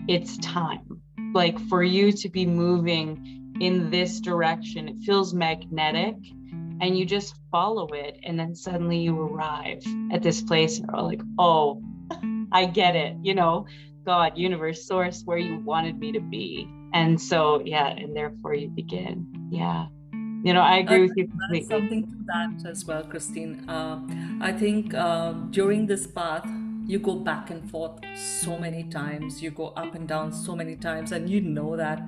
it's 0.08 0.38
time. 0.38 1.02
Like 1.34 1.60
for 1.68 1.84
you 1.84 2.12
to 2.12 2.30
be 2.30 2.46
moving 2.46 3.56
in 3.60 3.90
this 3.92 4.20
direction 4.20 4.88
it 4.90 4.98
feels 5.06 5.34
magnetic 5.34 6.16
and 6.82 6.98
you 6.98 7.06
just 7.06 7.36
follow 7.52 7.88
it 7.90 8.18
and 8.24 8.40
then 8.40 8.56
suddenly 8.56 8.98
you 8.98 9.20
arrive 9.20 9.84
at 10.12 10.24
this 10.24 10.42
place 10.42 10.80
and 10.80 10.90
are 10.92 11.04
like 11.04 11.22
oh 11.38 11.80
i 12.52 12.66
get 12.66 12.96
it 12.96 13.16
you 13.22 13.36
know? 13.36 13.66
God 14.04 14.36
universe 14.36 14.88
source 14.88 15.22
where 15.26 15.38
you 15.38 15.60
wanted 15.60 16.00
me 16.00 16.12
to 16.14 16.20
be. 16.20 16.68
And 16.92 17.22
so 17.22 17.62
yeah 17.64 17.88
and 17.88 18.16
therefore 18.16 18.56
you 18.56 18.68
begin. 18.68 19.28
Yeah 19.52 19.88
you 20.44 20.54
know 20.54 20.62
i 20.62 20.78
agree 20.78 21.02
with 21.02 21.16
you 21.16 21.28
completely. 21.28 21.68
something 21.68 22.04
to 22.04 22.18
that 22.26 22.70
as 22.70 22.86
well 22.86 23.04
christine. 23.04 23.68
Uh, 23.70 24.00
i 24.42 24.52
think 24.52 24.94
uh, 24.94 25.32
during 25.52 25.88
this 25.88 26.08
path 26.08 26.48
you 26.88 26.98
go 27.00 27.16
back 27.16 27.50
and 27.52 27.70
forth 27.70 28.00
so 28.16 28.58
many 28.58 28.84
times 28.84 29.42
you 29.42 29.52
go 29.52 29.68
up 29.78 29.94
and 29.96 30.08
down 30.08 30.34
so 30.34 30.56
many 30.56 30.76
times 30.76 31.12
and 31.12 31.30
you 31.30 31.40
know 31.40 31.78
that. 31.78 32.02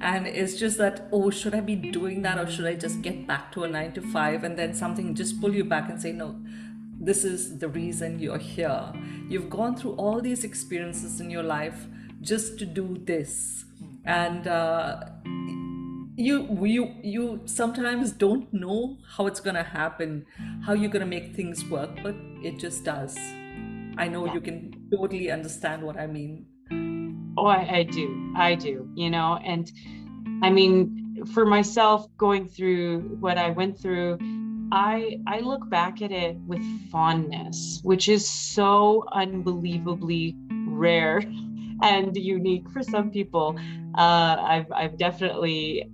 And 0.00 0.26
it's 0.26 0.54
just 0.54 0.78
that 0.78 1.08
oh 1.12 1.30
should 1.30 1.54
i 1.54 1.60
be 1.60 1.74
doing 1.74 2.22
that 2.22 2.38
or 2.38 2.46
should 2.50 2.64
i 2.64 2.74
just 2.74 3.02
get 3.02 3.26
back 3.26 3.50
to 3.52 3.64
a 3.64 3.68
9 3.68 3.92
to 3.94 4.00
5 4.00 4.44
and 4.44 4.56
then 4.56 4.72
something 4.72 5.14
just 5.16 5.40
pull 5.40 5.54
you 5.54 5.64
back 5.64 5.90
and 5.90 6.00
say 6.00 6.12
no 6.12 6.36
this 7.00 7.24
is 7.24 7.58
the 7.58 7.68
reason 7.68 8.18
you're 8.18 8.38
here. 8.38 8.92
You've 9.28 9.48
gone 9.48 9.74
through 9.74 9.92
all 9.92 10.20
these 10.20 10.44
experiences 10.44 11.18
in 11.18 11.30
your 11.30 11.42
life 11.42 11.86
just 12.20 12.58
to 12.58 12.66
do 12.66 13.00
this. 13.04 13.64
And 14.04 14.46
uh, 14.46 15.04
you 16.16 16.64
you 16.64 16.94
you 17.02 17.40
sometimes 17.46 18.12
don't 18.12 18.52
know 18.52 18.98
how 19.16 19.26
it's 19.26 19.40
gonna 19.40 19.62
happen, 19.62 20.26
how 20.64 20.72
you're 20.72 20.90
gonna 20.90 21.06
make 21.06 21.34
things 21.34 21.64
work, 21.64 21.90
but 22.02 22.14
it 22.42 22.58
just 22.58 22.84
does. 22.84 23.16
I 23.96 24.08
know 24.08 24.26
yeah. 24.26 24.34
you 24.34 24.40
can 24.40 24.88
totally 24.90 25.30
understand 25.30 25.82
what 25.82 25.98
I 25.98 26.06
mean. 26.06 26.46
Oh, 27.36 27.46
I, 27.46 27.78
I 27.78 27.82
do. 27.84 28.32
I 28.36 28.54
do. 28.54 28.88
You 28.94 29.10
know, 29.10 29.38
and 29.44 29.70
I 30.42 30.50
mean, 30.50 31.24
for 31.32 31.44
myself, 31.44 32.06
going 32.16 32.48
through 32.48 33.16
what 33.20 33.38
I 33.38 33.50
went 33.50 33.78
through, 33.78 34.18
I 34.72 35.18
I 35.26 35.40
look 35.40 35.68
back 35.68 36.02
at 36.02 36.12
it 36.12 36.36
with 36.46 36.62
fondness, 36.90 37.80
which 37.82 38.08
is 38.08 38.28
so 38.28 39.04
unbelievably 39.12 40.36
rare 40.68 41.22
and 41.82 42.16
unique 42.16 42.68
for 42.70 42.82
some 42.82 43.10
people. 43.10 43.58
Uh, 43.96 44.36
I've 44.40 44.72
I've 44.72 44.96
definitely 44.96 45.90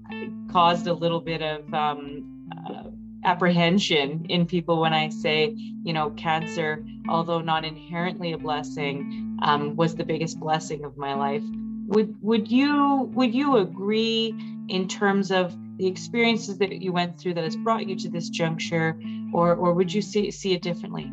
caused 0.51 0.87
a 0.87 0.93
little 0.93 1.21
bit 1.21 1.43
of 1.43 1.73
um, 1.75 2.49
uh, 2.69 2.85
apprehension 3.25 4.27
in 4.29 4.47
people 4.47 4.81
when 4.81 4.93
I 4.93 5.09
say, 5.09 5.53
you 5.57 5.93
know, 5.93 6.11
cancer, 6.11 6.85
although 7.09 7.41
not 7.41 7.65
inherently 7.65 8.33
a 8.33 8.39
blessing, 8.39 9.39
um, 9.43 9.77
was 9.77 9.95
the 9.95 10.05
biggest 10.05 10.39
blessing 10.39 10.85
of 10.85 10.97
my 10.97 11.15
life. 11.15 11.43
Would 11.89 12.17
would 12.23 12.51
you 12.51 13.11
would 13.15 13.35
you 13.35 13.57
agree 13.57 14.35
in 14.69 14.89
terms 14.89 15.31
of 15.31 15.57
the 15.77 15.87
experiences 15.87 16.59
that 16.59 16.73
you 16.73 16.93
went 16.93 17.19
through 17.19 17.35
that 17.35 17.45
has 17.45 17.57
brought 17.57 17.87
you 17.87 17.97
to 17.97 18.09
this 18.09 18.29
juncture, 18.29 18.99
or 19.33 19.55
or 19.55 19.73
would 19.75 19.93
you 19.93 20.03
see 20.03 20.31
see 20.31 20.53
it 20.53 20.63
differently? 20.63 21.05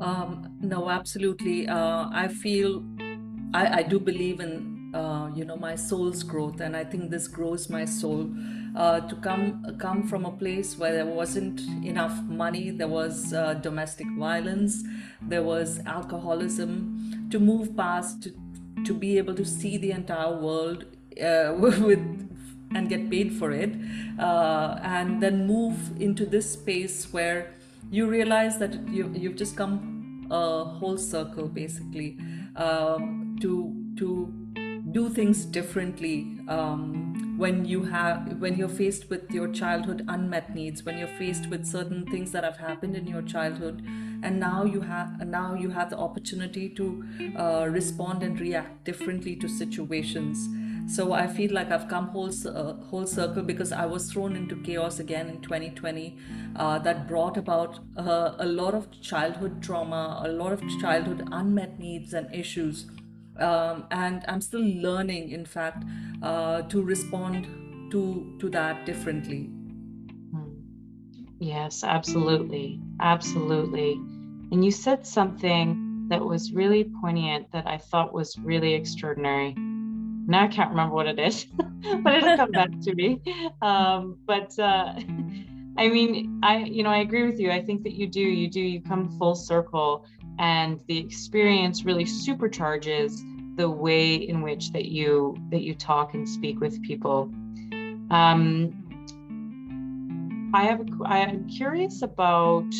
Um, 0.00 0.54
no, 0.60 0.90
absolutely. 0.90 1.66
Uh, 1.66 2.08
I 2.12 2.28
feel 2.28 2.84
I, 3.54 3.78
I 3.78 3.82
do 3.82 3.98
believe 3.98 4.40
in 4.40 4.77
uh, 4.94 5.30
you 5.34 5.44
know 5.44 5.56
my 5.56 5.74
soul's 5.74 6.22
growth. 6.22 6.60
And 6.60 6.76
i 6.76 6.84
think 6.84 7.10
this 7.10 7.28
grows 7.28 7.68
my 7.68 7.84
soul 7.84 8.30
uh, 8.76 9.00
to 9.00 9.16
come 9.16 9.76
come 9.78 10.02
from 10.06 10.24
a 10.24 10.30
place 10.30 10.78
where 10.78 10.92
there 10.92 11.06
wasn't 11.06 11.60
enough 11.84 12.22
money. 12.24 12.70
There 12.70 12.88
was 12.88 13.32
uh, 13.32 13.54
domestic 13.54 14.06
violence. 14.18 14.82
There 15.20 15.42
was 15.42 15.80
alcoholism. 15.86 17.28
To 17.30 17.38
move 17.38 17.76
past 17.76 18.22
to, 18.22 18.32
to 18.84 18.94
be 18.94 19.18
able 19.18 19.34
to 19.34 19.44
see 19.44 19.76
the 19.76 19.90
entire 19.90 20.36
world 20.36 20.84
uh, 21.22 21.54
with 21.58 22.24
and 22.74 22.88
get 22.88 23.08
paid 23.10 23.32
for 23.32 23.50
it 23.50 23.74
uh, 24.18 24.78
and 24.82 25.22
then 25.22 25.46
move 25.46 25.98
into 26.00 26.26
this 26.26 26.52
space 26.52 27.10
where 27.14 27.54
you 27.90 28.06
realize 28.06 28.58
that 28.58 28.86
you, 28.88 29.10
you've 29.14 29.36
just 29.36 29.56
come 29.56 30.26
a 30.30 30.64
whole 30.64 30.98
circle 30.98 31.48
basically 31.48 32.18
to 33.40 33.74
to 33.96 34.32
do 34.92 35.08
things 35.08 35.44
differently, 35.44 36.38
um, 36.48 37.18
when 37.38 37.64
you 37.64 37.84
have 37.84 38.40
when 38.40 38.56
you're 38.56 38.68
faced 38.68 39.08
with 39.08 39.30
your 39.30 39.46
childhood 39.52 40.04
unmet 40.08 40.54
needs 40.54 40.82
when 40.84 40.98
you're 40.98 41.14
faced 41.18 41.48
with 41.50 41.64
certain 41.64 42.04
things 42.06 42.32
that 42.32 42.42
have 42.42 42.56
happened 42.56 42.96
in 42.96 43.06
your 43.06 43.22
childhood 43.22 43.80
and 44.24 44.40
now 44.40 44.64
you 44.64 44.80
have 44.80 45.24
now 45.24 45.54
you 45.54 45.70
have 45.70 45.88
the 45.88 45.96
opportunity 45.96 46.68
to 46.68 47.04
uh, 47.38 47.66
respond 47.70 48.24
and 48.24 48.40
react 48.40 48.84
differently 48.84 49.36
to 49.36 49.48
situations. 49.48 50.48
So 50.90 51.12
i 51.12 51.26
feel 51.26 51.52
like 51.52 51.70
i've 51.70 51.86
come 51.88 52.06
whole 52.12 52.30
uh, 52.50 52.72
whole 52.90 53.06
circle 53.06 53.42
because 53.48 53.72
i 53.72 53.84
was 53.84 54.10
thrown 54.10 54.36
into 54.36 54.56
chaos 54.68 55.00
again 55.00 55.28
in 55.28 55.42
2020 55.42 56.16
uh, 56.56 56.78
that 56.78 57.06
brought 57.06 57.36
about 57.36 57.80
uh, 57.98 58.36
a 58.38 58.46
lot 58.46 58.72
of 58.72 58.88
childhood 59.02 59.62
trauma 59.62 60.22
a 60.24 60.28
lot 60.28 60.54
of 60.54 60.62
childhood 60.80 61.28
unmet 61.30 61.78
needs 61.78 62.14
and 62.14 62.34
issues 62.34 62.86
um, 63.40 63.84
and 63.90 64.24
i'm 64.28 64.40
still 64.40 64.64
learning 64.64 65.30
in 65.30 65.44
fact 65.44 65.84
uh, 66.22 66.62
to 66.62 66.82
respond 66.82 67.46
to 67.90 68.36
to 68.38 68.50
that 68.50 68.84
differently. 68.84 69.44
Hmm. 70.32 70.52
yes 71.38 71.84
absolutely. 71.84 72.80
Absolutely. 73.00 73.92
And 74.50 74.64
you 74.64 74.70
said 74.70 75.06
something 75.06 76.06
that 76.08 76.24
was 76.24 76.52
really 76.52 76.84
poignant 77.00 77.50
that 77.52 77.66
i 77.66 77.78
thought 77.78 78.12
was 78.12 78.38
really 78.38 78.74
extraordinary. 78.74 79.54
Now 80.26 80.44
i 80.44 80.48
can't 80.48 80.70
remember 80.70 80.94
what 80.94 81.06
it 81.06 81.18
is 81.18 81.46
but 82.02 82.14
it'll 82.14 82.36
come 82.36 82.50
back 82.50 82.70
to 82.82 82.94
me. 82.94 83.20
Um, 83.62 84.18
but 84.26 84.56
uh, 84.58 84.94
i 85.78 85.88
mean 85.88 86.40
i 86.42 86.58
you 86.58 86.82
know 86.82 86.90
i 86.90 86.98
agree 86.98 87.24
with 87.24 87.40
you. 87.40 87.50
I 87.50 87.62
think 87.62 87.82
that 87.84 87.94
you 87.94 88.06
do 88.06 88.20
you 88.20 88.48
do 88.50 88.60
you 88.60 88.80
come 88.82 89.08
full 89.18 89.34
circle 89.34 90.04
and 90.38 90.80
the 90.86 90.98
experience 90.98 91.84
really 91.84 92.04
supercharges 92.04 93.20
the 93.56 93.68
way 93.68 94.14
in 94.14 94.42
which 94.42 94.72
that 94.72 94.86
you 94.86 95.36
that 95.50 95.62
you 95.62 95.74
talk 95.74 96.14
and 96.14 96.28
speak 96.28 96.60
with 96.60 96.82
people. 96.82 97.30
Um, 98.10 98.74
i 100.54 100.64
have 100.64 100.80
i 101.04 101.18
am 101.18 101.46
curious 101.48 102.02
about 102.02 102.70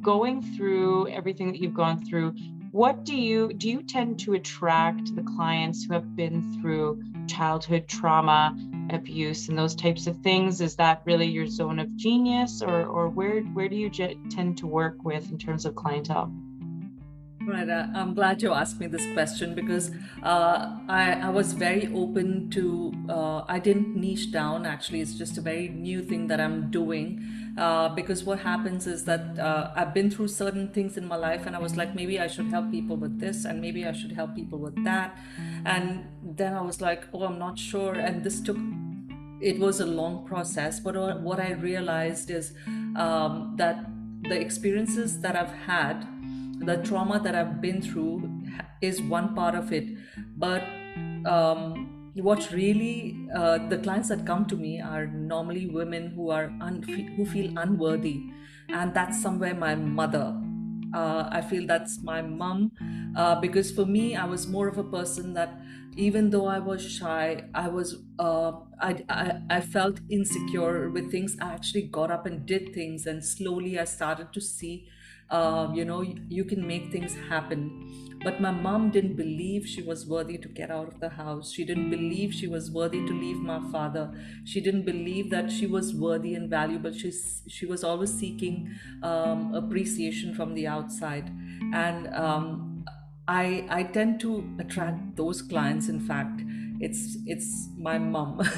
going 0.00 0.40
through 0.56 1.08
everything 1.08 1.48
that 1.52 1.60
you've 1.60 1.74
gone 1.74 2.02
through. 2.04 2.34
What 2.72 3.04
do 3.04 3.16
you 3.16 3.52
do 3.52 3.68
you 3.68 3.82
tend 3.82 4.18
to 4.20 4.34
attract 4.34 5.14
the 5.14 5.22
clients 5.22 5.84
who 5.84 5.94
have 5.94 6.16
been 6.16 6.60
through 6.60 7.02
childhood 7.28 7.86
trauma 7.86 8.56
abuse 8.90 9.48
and 9.48 9.58
those 9.58 9.74
types 9.74 10.06
of 10.06 10.16
things 10.18 10.60
is 10.60 10.74
that 10.76 11.02
really 11.04 11.26
your 11.26 11.46
zone 11.46 11.78
of 11.78 11.94
genius 11.96 12.62
or 12.62 12.86
or 12.86 13.08
where 13.08 13.42
where 13.42 13.68
do 13.68 13.76
you 13.76 13.90
tend 13.90 14.56
to 14.58 14.66
work 14.66 15.04
with 15.04 15.30
in 15.30 15.38
terms 15.38 15.64
of 15.66 15.74
clientele 15.74 16.32
Right, 17.48 17.66
I'm 17.70 18.12
glad 18.12 18.42
you 18.42 18.52
asked 18.52 18.78
me 18.78 18.88
this 18.88 19.10
question 19.14 19.54
because 19.54 19.90
uh, 20.22 20.76
I, 20.86 21.12
I 21.14 21.30
was 21.30 21.54
very 21.54 21.90
open 21.94 22.50
to, 22.50 22.92
uh, 23.08 23.44
I 23.48 23.58
didn't 23.58 23.96
niche 23.96 24.30
down 24.30 24.66
actually, 24.66 25.00
it's 25.00 25.14
just 25.14 25.38
a 25.38 25.40
very 25.40 25.70
new 25.70 26.02
thing 26.02 26.26
that 26.26 26.42
I'm 26.42 26.70
doing. 26.70 27.24
Uh, 27.56 27.88
because 27.88 28.22
what 28.22 28.38
happens 28.38 28.86
is 28.86 29.06
that 29.06 29.38
uh, 29.38 29.72
I've 29.74 29.94
been 29.94 30.10
through 30.10 30.28
certain 30.28 30.68
things 30.74 30.98
in 30.98 31.08
my 31.08 31.16
life 31.16 31.46
and 31.46 31.56
I 31.56 31.58
was 31.58 31.74
like, 31.74 31.94
maybe 31.94 32.20
I 32.20 32.26
should 32.26 32.48
help 32.48 32.70
people 32.70 32.96
with 32.98 33.18
this 33.18 33.46
and 33.46 33.62
maybe 33.62 33.86
I 33.86 33.92
should 33.92 34.12
help 34.12 34.34
people 34.34 34.58
with 34.58 34.84
that. 34.84 35.16
And 35.64 36.04
then 36.22 36.52
I 36.52 36.60
was 36.60 36.82
like, 36.82 37.04
oh, 37.14 37.22
I'm 37.22 37.38
not 37.38 37.58
sure. 37.58 37.94
And 37.94 38.22
this 38.22 38.42
took, 38.42 38.58
it 39.40 39.58
was 39.58 39.80
a 39.80 39.86
long 39.86 40.26
process. 40.26 40.80
But 40.80 41.22
what 41.22 41.40
I 41.40 41.52
realized 41.52 42.30
is 42.30 42.52
um, 42.94 43.54
that 43.56 43.86
the 44.28 44.38
experiences 44.38 45.20
that 45.22 45.34
I've 45.34 45.54
had, 45.66 46.06
the 46.60 46.76
trauma 46.82 47.20
that 47.20 47.34
I've 47.34 47.60
been 47.60 47.80
through 47.82 48.42
is 48.80 49.00
one 49.02 49.34
part 49.34 49.54
of 49.54 49.72
it. 49.72 49.84
But 50.36 50.62
um, 51.26 52.12
what 52.14 52.50
really 52.52 53.28
uh, 53.34 53.68
the 53.68 53.78
clients 53.78 54.08
that 54.08 54.26
come 54.26 54.46
to 54.46 54.56
me 54.56 54.80
are 54.80 55.06
normally 55.06 55.66
women 55.66 56.10
who 56.10 56.30
are 56.30 56.52
un- 56.60 56.82
who 57.16 57.24
feel 57.26 57.56
unworthy, 57.58 58.30
and 58.68 58.94
that's 58.94 59.20
somewhere 59.20 59.54
my 59.54 59.74
mother. 59.74 60.36
Uh, 60.94 61.28
I 61.30 61.42
feel 61.42 61.66
that's 61.66 62.02
my 62.02 62.22
mom 62.22 62.72
uh, 63.14 63.38
because 63.40 63.70
for 63.70 63.84
me, 63.84 64.16
I 64.16 64.24
was 64.24 64.46
more 64.46 64.68
of 64.68 64.78
a 64.78 64.84
person 64.84 65.34
that 65.34 65.60
even 65.98 66.30
though 66.30 66.46
I 66.46 66.58
was 66.60 66.80
shy, 66.90 67.44
I 67.54 67.68
was 67.68 67.96
uh, 68.18 68.52
I, 68.80 69.04
I 69.08 69.40
I 69.50 69.60
felt 69.60 70.00
insecure 70.08 70.90
with 70.90 71.10
things. 71.10 71.36
I 71.40 71.52
actually 71.54 71.82
got 71.98 72.10
up 72.10 72.26
and 72.26 72.46
did 72.46 72.72
things, 72.74 73.06
and 73.06 73.24
slowly 73.24 73.78
I 73.78 73.84
started 73.84 74.32
to 74.32 74.40
see 74.40 74.88
uh, 75.30 75.68
you 75.74 75.84
know 75.84 76.02
you 76.02 76.44
can 76.44 76.66
make 76.66 76.90
things 76.92 77.14
happen. 77.28 77.94
But 78.24 78.40
my 78.40 78.50
mom 78.50 78.90
didn't 78.90 79.14
believe 79.14 79.66
she 79.66 79.80
was 79.82 80.04
worthy 80.06 80.38
to 80.38 80.48
get 80.48 80.70
out 80.70 80.88
of 80.88 80.98
the 81.00 81.08
house. 81.10 81.52
She 81.52 81.64
didn't 81.64 81.90
believe 81.90 82.34
she 82.34 82.48
was 82.48 82.70
worthy 82.70 82.98
to 83.06 83.12
leave 83.12 83.36
my 83.36 83.60
father. 83.70 84.10
She 84.44 84.60
didn't 84.60 84.82
believe 84.84 85.30
that 85.30 85.52
she 85.52 85.66
was 85.66 85.94
worthy 85.94 86.34
and 86.34 86.50
valuable. 86.50 86.92
She, 86.92 87.12
she 87.46 87.64
was 87.64 87.84
always 87.84 88.12
seeking 88.12 88.74
um, 89.04 89.54
appreciation 89.54 90.34
from 90.34 90.54
the 90.54 90.66
outside. 90.66 91.30
And 91.72 92.08
um, 92.14 92.67
I, 93.28 93.66
I 93.68 93.82
tend 93.82 94.20
to 94.20 94.42
attract 94.58 95.16
those 95.16 95.42
clients 95.42 95.88
in 95.88 96.00
fact 96.00 96.40
it's 96.80 97.18
it's 97.26 97.68
my 97.76 97.98
mom. 97.98 98.40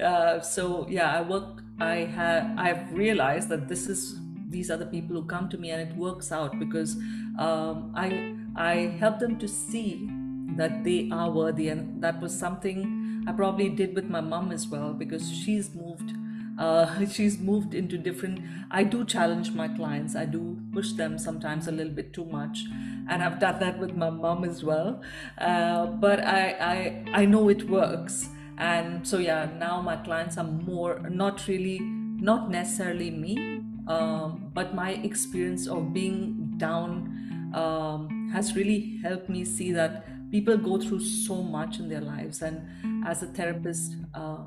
Uh, 0.00 0.40
so 0.40 0.86
yeah 0.88 1.18
i 1.18 1.20
work 1.20 1.60
i 1.80 1.96
have 2.18 2.56
i've 2.56 2.92
realized 2.92 3.48
that 3.48 3.66
this 3.66 3.88
is 3.88 4.16
these 4.48 4.70
are 4.70 4.76
the 4.76 4.86
people 4.86 5.16
who 5.16 5.24
come 5.26 5.48
to 5.48 5.58
me 5.58 5.70
and 5.70 5.82
it 5.82 5.96
works 5.96 6.30
out 6.30 6.56
because 6.60 6.94
um, 7.36 7.92
i 7.96 8.32
i 8.54 8.74
help 9.00 9.18
them 9.18 9.36
to 9.36 9.48
see 9.48 10.08
that 10.56 10.84
they 10.84 11.08
are 11.10 11.32
worthy 11.32 11.68
and 11.68 12.00
that 12.00 12.20
was 12.20 12.32
something 12.38 13.24
i 13.26 13.32
probably 13.32 13.68
did 13.68 13.92
with 13.96 14.04
my 14.04 14.20
mom 14.20 14.52
as 14.52 14.68
well 14.68 14.92
because 14.92 15.28
she's 15.28 15.74
moved 15.74 16.12
uh, 16.58 17.06
she's 17.10 17.38
moved 17.38 17.74
into 17.74 17.96
different 17.96 18.40
i 18.70 18.82
do 18.82 19.04
challenge 19.04 19.52
my 19.52 19.68
clients. 19.68 20.14
I 20.14 20.24
do 20.24 20.58
push 20.72 20.92
them 20.92 21.18
sometimes 21.18 21.68
a 21.68 21.72
little 21.72 21.92
bit 21.92 22.12
too 22.12 22.24
much. 22.24 22.64
And 23.08 23.22
i've 23.22 23.38
done 23.38 23.60
that 23.60 23.78
with 23.78 23.94
my 23.96 24.10
mom 24.10 24.44
as 24.44 24.62
well. 24.62 25.02
Uh, 25.38 25.86
but 25.86 26.24
I, 26.24 26.42
I 26.72 27.20
i 27.22 27.24
know 27.24 27.48
it 27.48 27.68
works. 27.68 28.28
And 28.58 29.06
so 29.06 29.18
yeah 29.18 29.48
now 29.58 29.80
my 29.80 29.96
clients 29.96 30.36
are 30.36 30.44
more 30.44 30.98
not 31.08 31.46
really 31.46 31.78
not 31.80 32.50
necessarily 32.50 33.10
me 33.10 33.62
um, 33.88 34.50
but 34.52 34.74
my 34.74 34.90
experience 34.90 35.66
of 35.66 35.92
being 35.94 36.54
down 36.58 37.50
um, 37.54 38.30
has 38.32 38.54
really 38.54 38.98
helped 39.02 39.28
me 39.28 39.44
see 39.44 39.72
that 39.72 40.04
people 40.30 40.56
go 40.58 40.78
through 40.78 41.00
so 41.00 41.42
much 41.42 41.78
in 41.78 41.88
their 41.88 42.02
lives. 42.02 42.42
And 42.42 43.06
as 43.06 43.22
a 43.22 43.26
therapist 43.26 43.96
uh, 44.14 44.44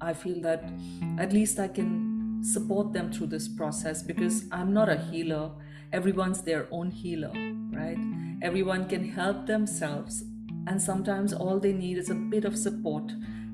i 0.00 0.12
feel 0.12 0.40
that 0.40 0.64
at 1.18 1.32
least 1.32 1.58
i 1.58 1.68
can 1.68 2.40
support 2.42 2.92
them 2.92 3.12
through 3.12 3.26
this 3.26 3.48
process 3.48 4.02
because 4.02 4.44
i'm 4.52 4.72
not 4.72 4.88
a 4.88 4.96
healer 4.96 5.50
everyone's 5.92 6.42
their 6.42 6.66
own 6.70 6.90
healer 6.90 7.32
right 7.72 7.98
everyone 8.42 8.88
can 8.88 9.08
help 9.08 9.46
themselves 9.46 10.24
and 10.66 10.80
sometimes 10.80 11.32
all 11.32 11.58
they 11.58 11.72
need 11.72 11.98
is 11.98 12.10
a 12.10 12.14
bit 12.14 12.44
of 12.44 12.56
support 12.56 13.12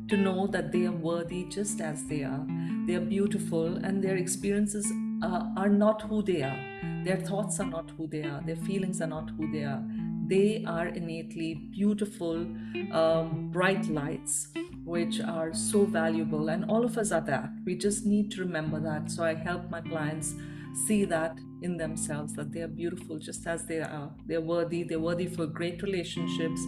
to 0.08 0.16
know 0.16 0.46
that 0.46 0.70
they 0.70 0.86
are 0.86 0.92
worthy 0.92 1.44
just 1.48 1.80
as 1.80 2.04
they 2.06 2.22
are 2.22 2.46
they 2.86 2.94
are 2.94 3.00
beautiful 3.00 3.76
and 3.76 4.02
their 4.02 4.16
experiences 4.16 4.92
uh, 5.22 5.44
are 5.56 5.68
not 5.68 6.02
who 6.02 6.22
they 6.22 6.42
are. 6.42 6.58
Their 7.04 7.16
thoughts 7.16 7.60
are 7.60 7.66
not 7.66 7.90
who 7.96 8.06
they 8.06 8.22
are. 8.22 8.42
Their 8.44 8.56
feelings 8.56 9.00
are 9.00 9.06
not 9.06 9.30
who 9.30 9.50
they 9.50 9.64
are. 9.64 9.82
They 10.26 10.64
are 10.66 10.88
innately 10.88 11.54
beautiful, 11.54 12.46
um, 12.92 13.50
bright 13.52 13.86
lights, 13.88 14.48
which 14.86 15.20
are 15.20 15.52
so 15.52 15.84
valuable. 15.84 16.48
And 16.48 16.64
all 16.70 16.84
of 16.84 16.96
us 16.96 17.10
are 17.12 17.20
that. 17.22 17.50
We 17.64 17.76
just 17.76 18.06
need 18.06 18.30
to 18.32 18.40
remember 18.40 18.80
that. 18.80 19.10
So 19.10 19.24
I 19.24 19.34
help 19.34 19.68
my 19.68 19.80
clients 19.82 20.34
see 20.86 21.04
that 21.06 21.38
in 21.62 21.76
themselves 21.76 22.34
that 22.34 22.52
they 22.52 22.60
are 22.60 22.68
beautiful 22.68 23.18
just 23.18 23.46
as 23.46 23.66
they 23.66 23.80
are. 23.80 24.14
They're 24.26 24.40
worthy. 24.40 24.84
They're 24.84 25.00
worthy 25.00 25.26
for 25.26 25.46
great 25.46 25.82
relationships. 25.82 26.60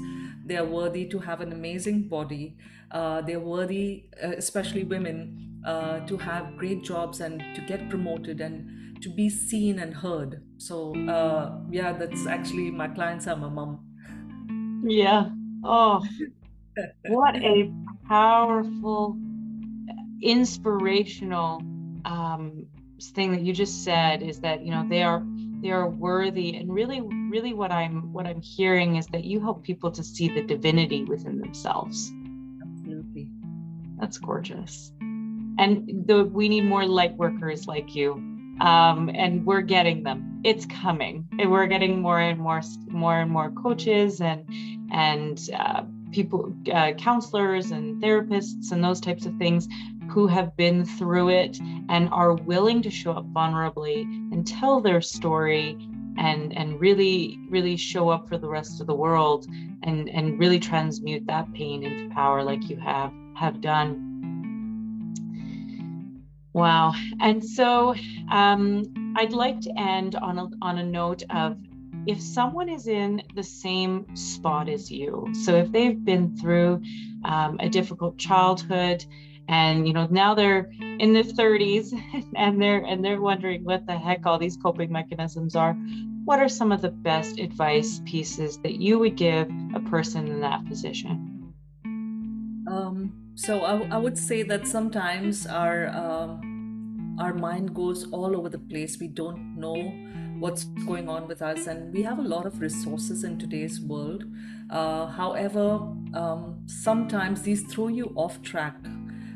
They 0.45 0.57
are 0.57 0.65
worthy 0.67 1.07
to 1.09 1.19
have 1.21 1.41
an 1.41 1.53
amazing 1.53 2.09
body. 2.09 2.57
Uh, 2.91 3.21
they're 3.23 3.41
worthy, 3.41 4.09
uh, 4.23 4.33
especially 4.37 4.85
women, 4.85 5.63
uh, 5.65 6.01
to 6.07 6.17
have 6.19 6.57
great 6.57 6.83
jobs 6.83 7.21
and 7.21 7.41
to 7.55 7.61
get 7.61 7.89
promoted 7.91 8.41
and 8.41 9.03
to 9.03 9.11
be 9.11 9.29
seen 9.29 9.79
and 9.79 9.95
heard. 9.95 10.43
So, 10.57 10.95
uh, 11.07 11.61
yeah, 11.71 11.93
that's 11.93 12.27
actually 12.27 12.71
my 12.71 12.89
clients 12.89 13.27
are 13.27 13.37
my 13.37 13.49
mom. 13.49 13.85
Yeah. 14.83 15.31
Oh, 15.65 16.01
what 17.07 17.37
a 17.37 17.73
powerful, 18.09 19.17
inspirational 20.23 21.63
um, 22.05 22.67
thing 23.15 23.33
that 23.33 23.43
you 23.43 23.53
just 23.53 23.85
said 23.85 24.23
is 24.23 24.41
that 24.41 24.65
you 24.65 24.71
know 24.71 24.87
they 24.89 25.03
are 25.03 25.23
they 25.61 25.71
are 25.71 25.89
worthy. 25.89 26.57
And 26.57 26.73
really 26.73 27.01
really 27.01 27.53
what 27.53 27.71
i'm 27.71 28.13
what 28.13 28.27
i'm 28.27 28.41
hearing 28.41 28.97
is 28.97 29.07
that 29.09 29.25
you 29.25 29.41
help 29.41 29.63
people 29.63 29.91
to 29.93 30.03
see 30.03 30.29
the 30.29 30.43
divinity 30.43 31.05
within 31.05 31.39
themselves. 31.39 32.13
Absolutely. 32.63 33.29
That's 34.01 34.19
gorgeous. 34.19 34.93
And 35.01 36.05
the, 36.07 36.25
we 36.25 36.49
need 36.49 36.65
more 36.65 36.87
light 36.87 37.17
workers 37.17 37.67
like 37.67 37.95
you. 37.95 38.13
Um, 38.61 39.11
and 39.13 39.45
we're 39.45 39.61
getting 39.61 40.03
them. 40.03 40.41
It's 40.45 40.67
coming. 40.67 41.29
And 41.39 41.51
we're 41.51 41.67
getting 41.67 42.01
more 42.01 42.21
and 42.21 42.41
more 42.41 42.63
more 42.89 43.21
and 43.21 43.31
more 43.31 43.51
coaches 43.51 44.21
and 44.21 44.45
and 44.91 45.39
uh, 45.55 45.83
people, 46.11 46.53
uh, 46.73 46.93
counselors 46.93 47.71
and 47.71 48.03
therapists 48.03 48.73
and 48.73 48.83
those 48.83 49.01
types 49.01 49.27
of 49.27 49.37
things 49.37 49.69
who 50.11 50.27
have 50.27 50.57
been 50.57 50.85
through 50.85 51.29
it 51.29 51.59
and 51.89 52.09
are 52.11 52.35
willing 52.35 52.83
to 52.83 52.91
show 52.91 53.13
up 53.13 53.27
vulnerably 53.33 54.03
and 54.33 54.47
tell 54.47 54.81
their 54.81 55.01
story 55.01 55.77
and 56.17 56.57
and 56.57 56.81
really 56.81 57.39
really 57.49 57.77
show 57.77 58.09
up 58.09 58.29
for 58.29 58.39
the 58.39 58.49
rest 58.49 58.81
of 58.81 58.87
the 58.87 58.95
world 58.95 59.47
and 59.85 60.09
and 60.09 60.39
really 60.39 60.59
transmute 60.59 61.25
that 61.27 61.53
pain 61.53 61.85
into 61.85 62.13
power 62.13 62.43
like 62.43 62.69
you 62.69 62.77
have 62.77 63.13
have 63.37 63.61
done. 63.61 64.05
Wow. 66.55 66.95
And 67.21 67.45
so 67.45 67.95
um, 68.31 69.15
i'd 69.17 69.33
like 69.33 69.61
to 69.61 69.73
end 69.79 70.17
on 70.17 70.39
a, 70.39 70.49
on 70.61 70.79
a 70.79 70.83
note 70.83 71.23
of 71.31 71.57
if 72.09 72.21
someone 72.21 72.69
is 72.69 72.87
in 72.87 73.23
the 73.35 73.43
same 73.43 74.05
spot 74.17 74.69
as 74.69 74.91
you 74.91 75.29
so 75.45 75.55
if 75.55 75.71
they've 75.71 76.05
been 76.05 76.37
through 76.37 76.81
um, 77.25 77.57
a 77.61 77.69
difficult 77.69 78.17
childhood 78.19 79.05
and 79.49 79.87
you 79.87 79.93
know 79.93 80.07
now 80.11 80.35
they're 80.35 80.71
in 80.99 81.13
their 81.13 81.23
30s 81.23 81.93
and 82.37 82.61
they're 82.61 82.85
and 82.85 83.05
they're 83.05 83.21
wondering 83.21 83.63
what 83.65 83.87
the 83.87 83.97
heck 83.97 84.27
all 84.27 84.39
these 84.39 84.57
coping 84.57 84.91
mechanisms 84.91 85.55
are 85.55 85.77
what 86.29 86.41
are 86.41 86.49
some 86.49 86.73
of 86.73 86.83
the 86.83 86.91
best 86.91 87.39
advice 87.39 88.03
pieces 88.05 88.59
that 88.59 88.75
you 88.75 88.99
would 88.99 89.17
give 89.17 89.49
a 89.75 89.81
person 89.89 90.29
in 90.29 90.43
that 90.43 90.63
position? 90.67 91.55
Um, 92.69 93.33
so 93.35 93.61
I, 93.61 93.89
I, 93.89 93.97
would 93.97 94.19
say 94.19 94.43
that 94.43 94.67
sometimes 94.67 95.47
our 95.47 95.89
um, 95.89 97.17
our 97.19 97.33
mind 97.33 97.75
goes 97.75 98.13
all 98.13 98.37
over 98.37 98.51
the 98.51 98.59
place. 98.59 98.99
We 99.01 99.09
don't 99.09 99.59
know 99.59 99.91
what's 100.41 100.65
going 100.87 101.09
on 101.09 101.27
with 101.27 101.43
us 101.43 101.67
and 101.67 101.93
we 101.93 102.03
have 102.03 102.19
a 102.19 102.23
lot 102.23 102.47
of 102.47 102.61
resources 102.61 103.25
in 103.25 103.39
today's 103.39 103.81
world. 103.81 104.25
Uh, 104.71 105.07
however 105.07 105.81
um, 106.15 106.63
sometimes 106.67 107.43
these 107.43 107.63
throw 107.63 107.89
you 107.89 108.13
off 108.15 108.41
track 108.43 108.77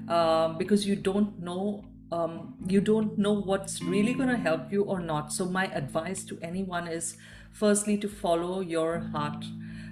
um, 0.09 0.59
because 0.59 0.87
you 0.87 0.97
don't 0.97 1.38
know 1.41 1.85
um, 2.12 2.55
you 2.66 2.81
don't 2.81 3.18
know 3.18 3.33
what's 3.33 3.83
really 3.83 4.14
going 4.14 4.29
to 4.29 4.37
help 4.37 4.70
you 4.70 4.83
or 4.83 5.01
not. 5.01 5.33
So 5.33 5.44
my 5.44 5.66
advice 5.66 6.25
to 6.25 6.38
anyone 6.42 6.87
is 6.87 7.16
firstly 7.51 7.96
to 7.98 8.09
follow 8.09 8.61
your 8.61 9.01
heart. 9.01 9.44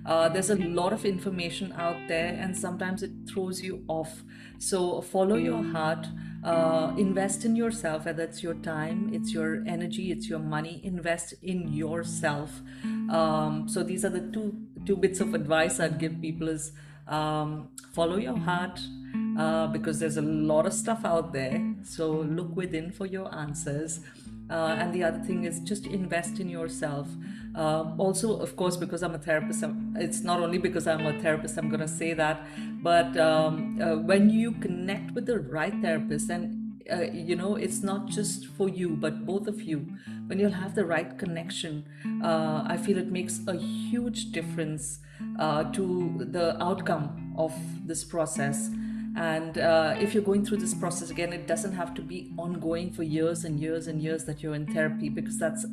Uh, 0.05 0.29
there's 0.29 0.51
a 0.51 0.57
lot 0.57 0.93
of 0.93 1.05
information 1.05 1.73
out 1.73 1.97
there 2.09 2.29
and 2.41 2.57
sometimes 2.57 3.03
it 3.03 3.11
throws 3.29 3.63
you 3.63 3.85
off. 3.89 4.23
So 4.59 5.01
follow 5.01 5.37
your 5.37 5.63
heart 5.63 6.07
uh, 6.43 6.95
invest 6.97 7.45
in 7.45 7.55
yourself 7.55 8.07
whether 8.07 8.23
it's 8.23 8.43
your 8.43 8.55
time 8.55 9.11
it's 9.13 9.33
your 9.33 9.63
energy 9.67 10.11
it's 10.11 10.29
your 10.29 10.39
money 10.39 10.81
invest 10.83 11.35
in 11.43 11.69
yourself. 11.73 12.63
Um, 13.11 13.67
so 13.69 13.83
these 13.83 14.05
are 14.05 14.09
the 14.09 14.21
two 14.21 14.57
two 14.87 14.97
bits 14.97 15.21
of 15.21 15.35
advice 15.35 15.81
i'd 15.81 15.99
give 15.99 16.21
people 16.21 16.49
is 16.49 16.73
um, 17.09 17.69
follow 17.93 18.17
your 18.17 18.39
heart 18.39 18.81
uh, 19.39 19.67
because 19.69 19.99
there's 19.99 20.17
a 20.17 20.23
lot 20.23 20.67
of 20.67 20.73
stuff 20.73 21.05
out 21.05 21.33
there. 21.33 21.75
So 21.83 22.11
look 22.11 22.55
within 22.55 22.91
for 22.91 23.07
your 23.07 23.35
answers. 23.35 24.01
Uh, 24.51 24.77
and 24.79 24.93
the 24.93 25.05
other 25.05 25.21
thing 25.21 25.45
is 25.45 25.61
just 25.61 25.87
invest 25.87 26.41
in 26.41 26.49
yourself. 26.49 27.09
Uh, 27.55 27.95
also, 27.99 28.39
of 28.41 28.57
course, 28.57 28.77
because 28.77 29.03
I'm 29.03 29.15
a 29.15 29.19
therapist, 29.19 29.63
I'm, 29.63 29.97
it's 29.97 30.23
not 30.23 30.41
only 30.41 30.59
because 30.59 30.87
I'm 30.89 31.07
a 31.07 31.19
therapist, 31.21 31.57
I'm 31.57 31.69
going 31.69 31.81
to 31.81 31.89
say 31.89 32.15
that, 32.15 32.43
but 32.83 33.17
um, 33.17 33.81
uh, 33.81 33.97
when 33.97 34.29
you 34.29 34.53
connect 34.53 35.13
with 35.13 35.27
the 35.27 35.39
right 35.39 35.75
therapist, 35.81 36.31
and 36.31 36.81
uh, 36.93 37.03
you 37.13 37.37
know, 37.37 37.55
it's 37.55 37.83
not 37.83 38.07
just 38.07 38.47
for 38.47 38.69
you, 38.69 38.91
but 38.91 39.25
both 39.25 39.47
of 39.47 39.63
you, 39.63 39.87
when 40.27 40.41
you'll 40.41 40.51
have 40.51 40.75
the 40.75 40.85
right 40.85 41.17
connection, 41.17 41.85
uh, 42.23 42.65
I 42.67 42.77
feel 42.77 42.99
it 42.99 43.11
makes 43.11 43.41
a 43.47 43.57
huge 43.57 44.33
difference 44.33 44.99
to 45.39 46.27
the 46.31 46.61
outcome 46.63 47.35
of 47.37 47.53
this 47.87 48.05
process. 48.05 48.71
And 49.17 49.59
uh, 49.59 49.97
if 49.99 50.15
you're 50.15 50.23
going 50.23 50.45
through 50.45 50.59
this 50.59 50.75
process 50.75 51.11
again, 51.11 51.33
it 51.33 51.47
doesn't 51.47 51.73
have 51.73 51.95
to 51.95 52.03
be 52.03 52.33
ongoing 52.39 52.93
for 52.93 53.03
years 53.03 53.45
and 53.45 53.59
years 53.59 53.87
and 53.87 54.01
years 54.01 54.25
that 54.25 54.43
you're 54.43 54.55
in 54.55 54.67
therapy 54.67 55.09
because 55.09 55.39
that's 55.39 55.67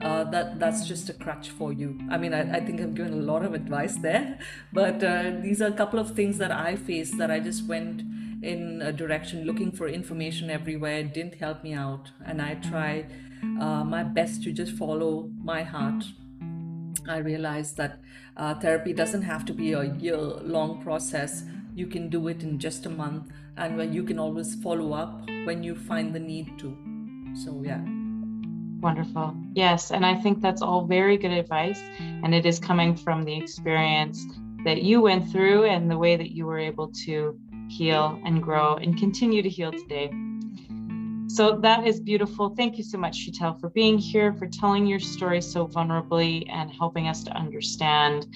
uh, 0.00 0.24
that 0.24 0.58
that's 0.58 0.86
just 0.86 1.08
a 1.08 1.14
crutch 1.14 1.50
for 1.50 1.72
you. 1.72 1.98
I 2.10 2.18
mean, 2.18 2.34
I, 2.34 2.56
I 2.56 2.60
think 2.60 2.80
I've 2.80 2.94
given 2.94 3.14
a 3.14 3.22
lot 3.32 3.44
of 3.44 3.54
advice 3.54 3.96
there, 3.96 4.38
but 4.72 5.02
uh, 5.02 5.32
these 5.40 5.62
are 5.62 5.68
a 5.68 5.72
couple 5.72 5.98
of 5.98 6.14
things 6.14 6.38
that 6.38 6.52
I 6.52 6.76
faced 6.76 7.18
that 7.18 7.30
I 7.30 7.40
just 7.40 7.66
went 7.66 8.02
in 8.42 8.82
a 8.82 8.92
direction 8.92 9.44
looking 9.44 9.72
for 9.72 9.88
information 9.88 10.50
everywhere. 10.50 10.98
It 10.98 11.14
didn't 11.14 11.36
help 11.36 11.64
me 11.64 11.72
out, 11.72 12.10
and 12.24 12.42
I 12.42 12.54
try 12.56 13.06
uh, 13.60 13.84
my 13.84 14.02
best 14.02 14.42
to 14.44 14.52
just 14.52 14.72
follow 14.72 15.30
my 15.42 15.62
heart. 15.62 16.04
I 17.08 17.18
realized 17.18 17.76
that 17.78 18.00
uh, 18.36 18.54
therapy 18.54 18.92
doesn't 18.92 19.22
have 19.22 19.44
to 19.46 19.54
be 19.54 19.72
a 19.72 19.94
year 19.94 20.16
long 20.16 20.82
process 20.82 21.44
you 21.76 21.86
can 21.86 22.08
do 22.08 22.26
it 22.28 22.42
in 22.42 22.58
just 22.58 22.86
a 22.86 22.90
month 22.90 23.30
and 23.56 23.76
when 23.76 23.92
you 23.92 24.02
can 24.02 24.18
always 24.18 24.54
follow 24.56 24.94
up 24.94 25.28
when 25.44 25.62
you 25.62 25.74
find 25.74 26.14
the 26.14 26.18
need 26.18 26.58
to. 26.58 26.76
So 27.44 27.62
yeah. 27.62 27.82
Wonderful. 28.80 29.36
Yes 29.54 29.90
and 29.90 30.04
i 30.04 30.14
think 30.14 30.40
that's 30.40 30.62
all 30.62 30.84
very 30.86 31.16
good 31.16 31.32
advice 31.32 31.80
and 32.22 32.34
it 32.34 32.44
is 32.46 32.58
coming 32.58 32.96
from 32.96 33.24
the 33.24 33.36
experience 33.36 34.26
that 34.64 34.82
you 34.82 35.00
went 35.00 35.30
through 35.30 35.64
and 35.64 35.90
the 35.90 35.96
way 35.96 36.16
that 36.16 36.32
you 36.32 36.44
were 36.46 36.58
able 36.58 36.88
to 36.88 37.38
heal 37.68 38.20
and 38.24 38.42
grow 38.42 38.76
and 38.76 38.98
continue 38.98 39.42
to 39.42 39.48
heal 39.48 39.72
today. 39.72 40.10
So 41.28 41.58
that 41.58 41.86
is 41.86 42.00
beautiful. 42.00 42.50
Thank 42.50 42.78
you 42.78 42.84
so 42.84 42.98
much, 42.98 43.26
Sheetal, 43.26 43.60
for 43.60 43.68
being 43.70 43.98
here, 43.98 44.32
for 44.32 44.46
telling 44.46 44.86
your 44.86 45.00
story 45.00 45.40
so 45.42 45.66
vulnerably 45.66 46.50
and 46.50 46.70
helping 46.70 47.08
us 47.08 47.22
to 47.24 47.30
understand 47.32 48.26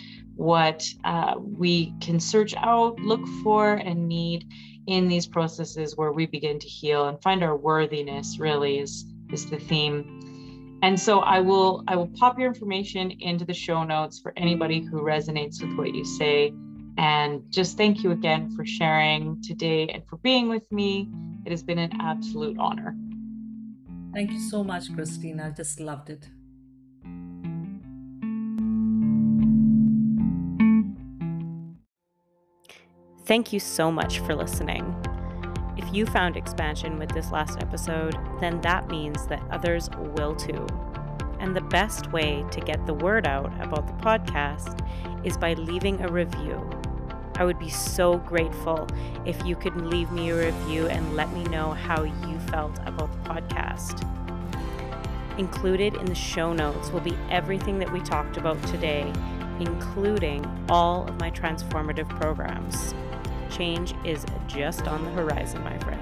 what 0.40 0.82
uh, 1.04 1.34
we 1.38 1.92
can 2.00 2.18
search 2.18 2.54
out, 2.56 2.98
look 2.98 3.20
for, 3.42 3.74
and 3.74 4.08
need 4.08 4.46
in 4.86 5.06
these 5.06 5.26
processes 5.26 5.98
where 5.98 6.12
we 6.12 6.24
begin 6.24 6.58
to 6.58 6.66
heal 6.66 7.08
and 7.08 7.20
find 7.20 7.44
our 7.44 7.54
worthiness 7.54 8.38
really 8.38 8.78
is 8.78 9.04
is 9.30 9.50
the 9.50 9.58
theme. 9.58 10.78
And 10.82 10.98
so 10.98 11.20
i 11.20 11.40
will 11.40 11.84
i 11.88 11.94
will 11.94 12.10
pop 12.20 12.38
your 12.38 12.48
information 12.48 13.10
into 13.20 13.44
the 13.44 13.52
show 13.52 13.84
notes 13.84 14.18
for 14.18 14.32
anybody 14.38 14.80
who 14.80 15.02
resonates 15.02 15.60
with 15.62 15.76
what 15.76 15.94
you 15.94 16.06
say. 16.06 16.54
And 16.96 17.42
just 17.50 17.76
thank 17.76 18.02
you 18.02 18.10
again 18.12 18.50
for 18.56 18.64
sharing 18.64 19.42
today 19.42 19.88
and 19.88 20.02
for 20.08 20.16
being 20.16 20.48
with 20.48 20.66
me. 20.72 21.10
It 21.44 21.50
has 21.50 21.62
been 21.62 21.78
an 21.78 21.92
absolute 22.00 22.56
honor. 22.58 22.96
Thank 24.14 24.30
you 24.32 24.40
so 24.40 24.64
much 24.64 24.84
christine 24.94 25.38
i 25.38 25.50
just 25.50 25.78
loved 25.80 26.08
it 26.08 26.24
Thank 33.30 33.52
you 33.52 33.60
so 33.60 33.92
much 33.92 34.18
for 34.18 34.34
listening. 34.34 34.92
If 35.76 35.94
you 35.94 36.04
found 36.04 36.36
expansion 36.36 36.98
with 36.98 37.10
this 37.10 37.30
last 37.30 37.60
episode, 37.60 38.16
then 38.40 38.60
that 38.62 38.88
means 38.88 39.28
that 39.28 39.40
others 39.52 39.88
will 40.16 40.34
too. 40.34 40.66
And 41.38 41.54
the 41.54 41.60
best 41.60 42.10
way 42.10 42.44
to 42.50 42.60
get 42.60 42.84
the 42.86 42.94
word 42.94 43.28
out 43.28 43.52
about 43.62 43.86
the 43.86 44.04
podcast 44.04 44.84
is 45.24 45.36
by 45.36 45.54
leaving 45.54 46.02
a 46.02 46.08
review. 46.08 46.68
I 47.36 47.44
would 47.44 47.60
be 47.60 47.68
so 47.68 48.16
grateful 48.18 48.88
if 49.24 49.40
you 49.46 49.54
could 49.54 49.76
leave 49.76 50.10
me 50.10 50.30
a 50.30 50.46
review 50.46 50.88
and 50.88 51.14
let 51.14 51.32
me 51.32 51.44
know 51.44 51.70
how 51.70 52.02
you 52.02 52.40
felt 52.48 52.80
about 52.84 53.12
the 53.12 53.30
podcast. 53.30 54.04
Included 55.38 55.94
in 55.94 56.06
the 56.06 56.16
show 56.16 56.52
notes 56.52 56.90
will 56.90 56.98
be 56.98 57.16
everything 57.30 57.78
that 57.78 57.92
we 57.92 58.00
talked 58.00 58.38
about 58.38 58.60
today, 58.64 59.12
including 59.60 60.44
all 60.68 61.06
of 61.06 61.20
my 61.20 61.30
transformative 61.30 62.08
programs 62.08 62.92
change 63.50 63.94
is 64.04 64.24
just 64.46 64.86
on 64.88 65.04
the 65.04 65.10
horizon, 65.10 65.62
my 65.62 65.78
friend. 65.78 65.99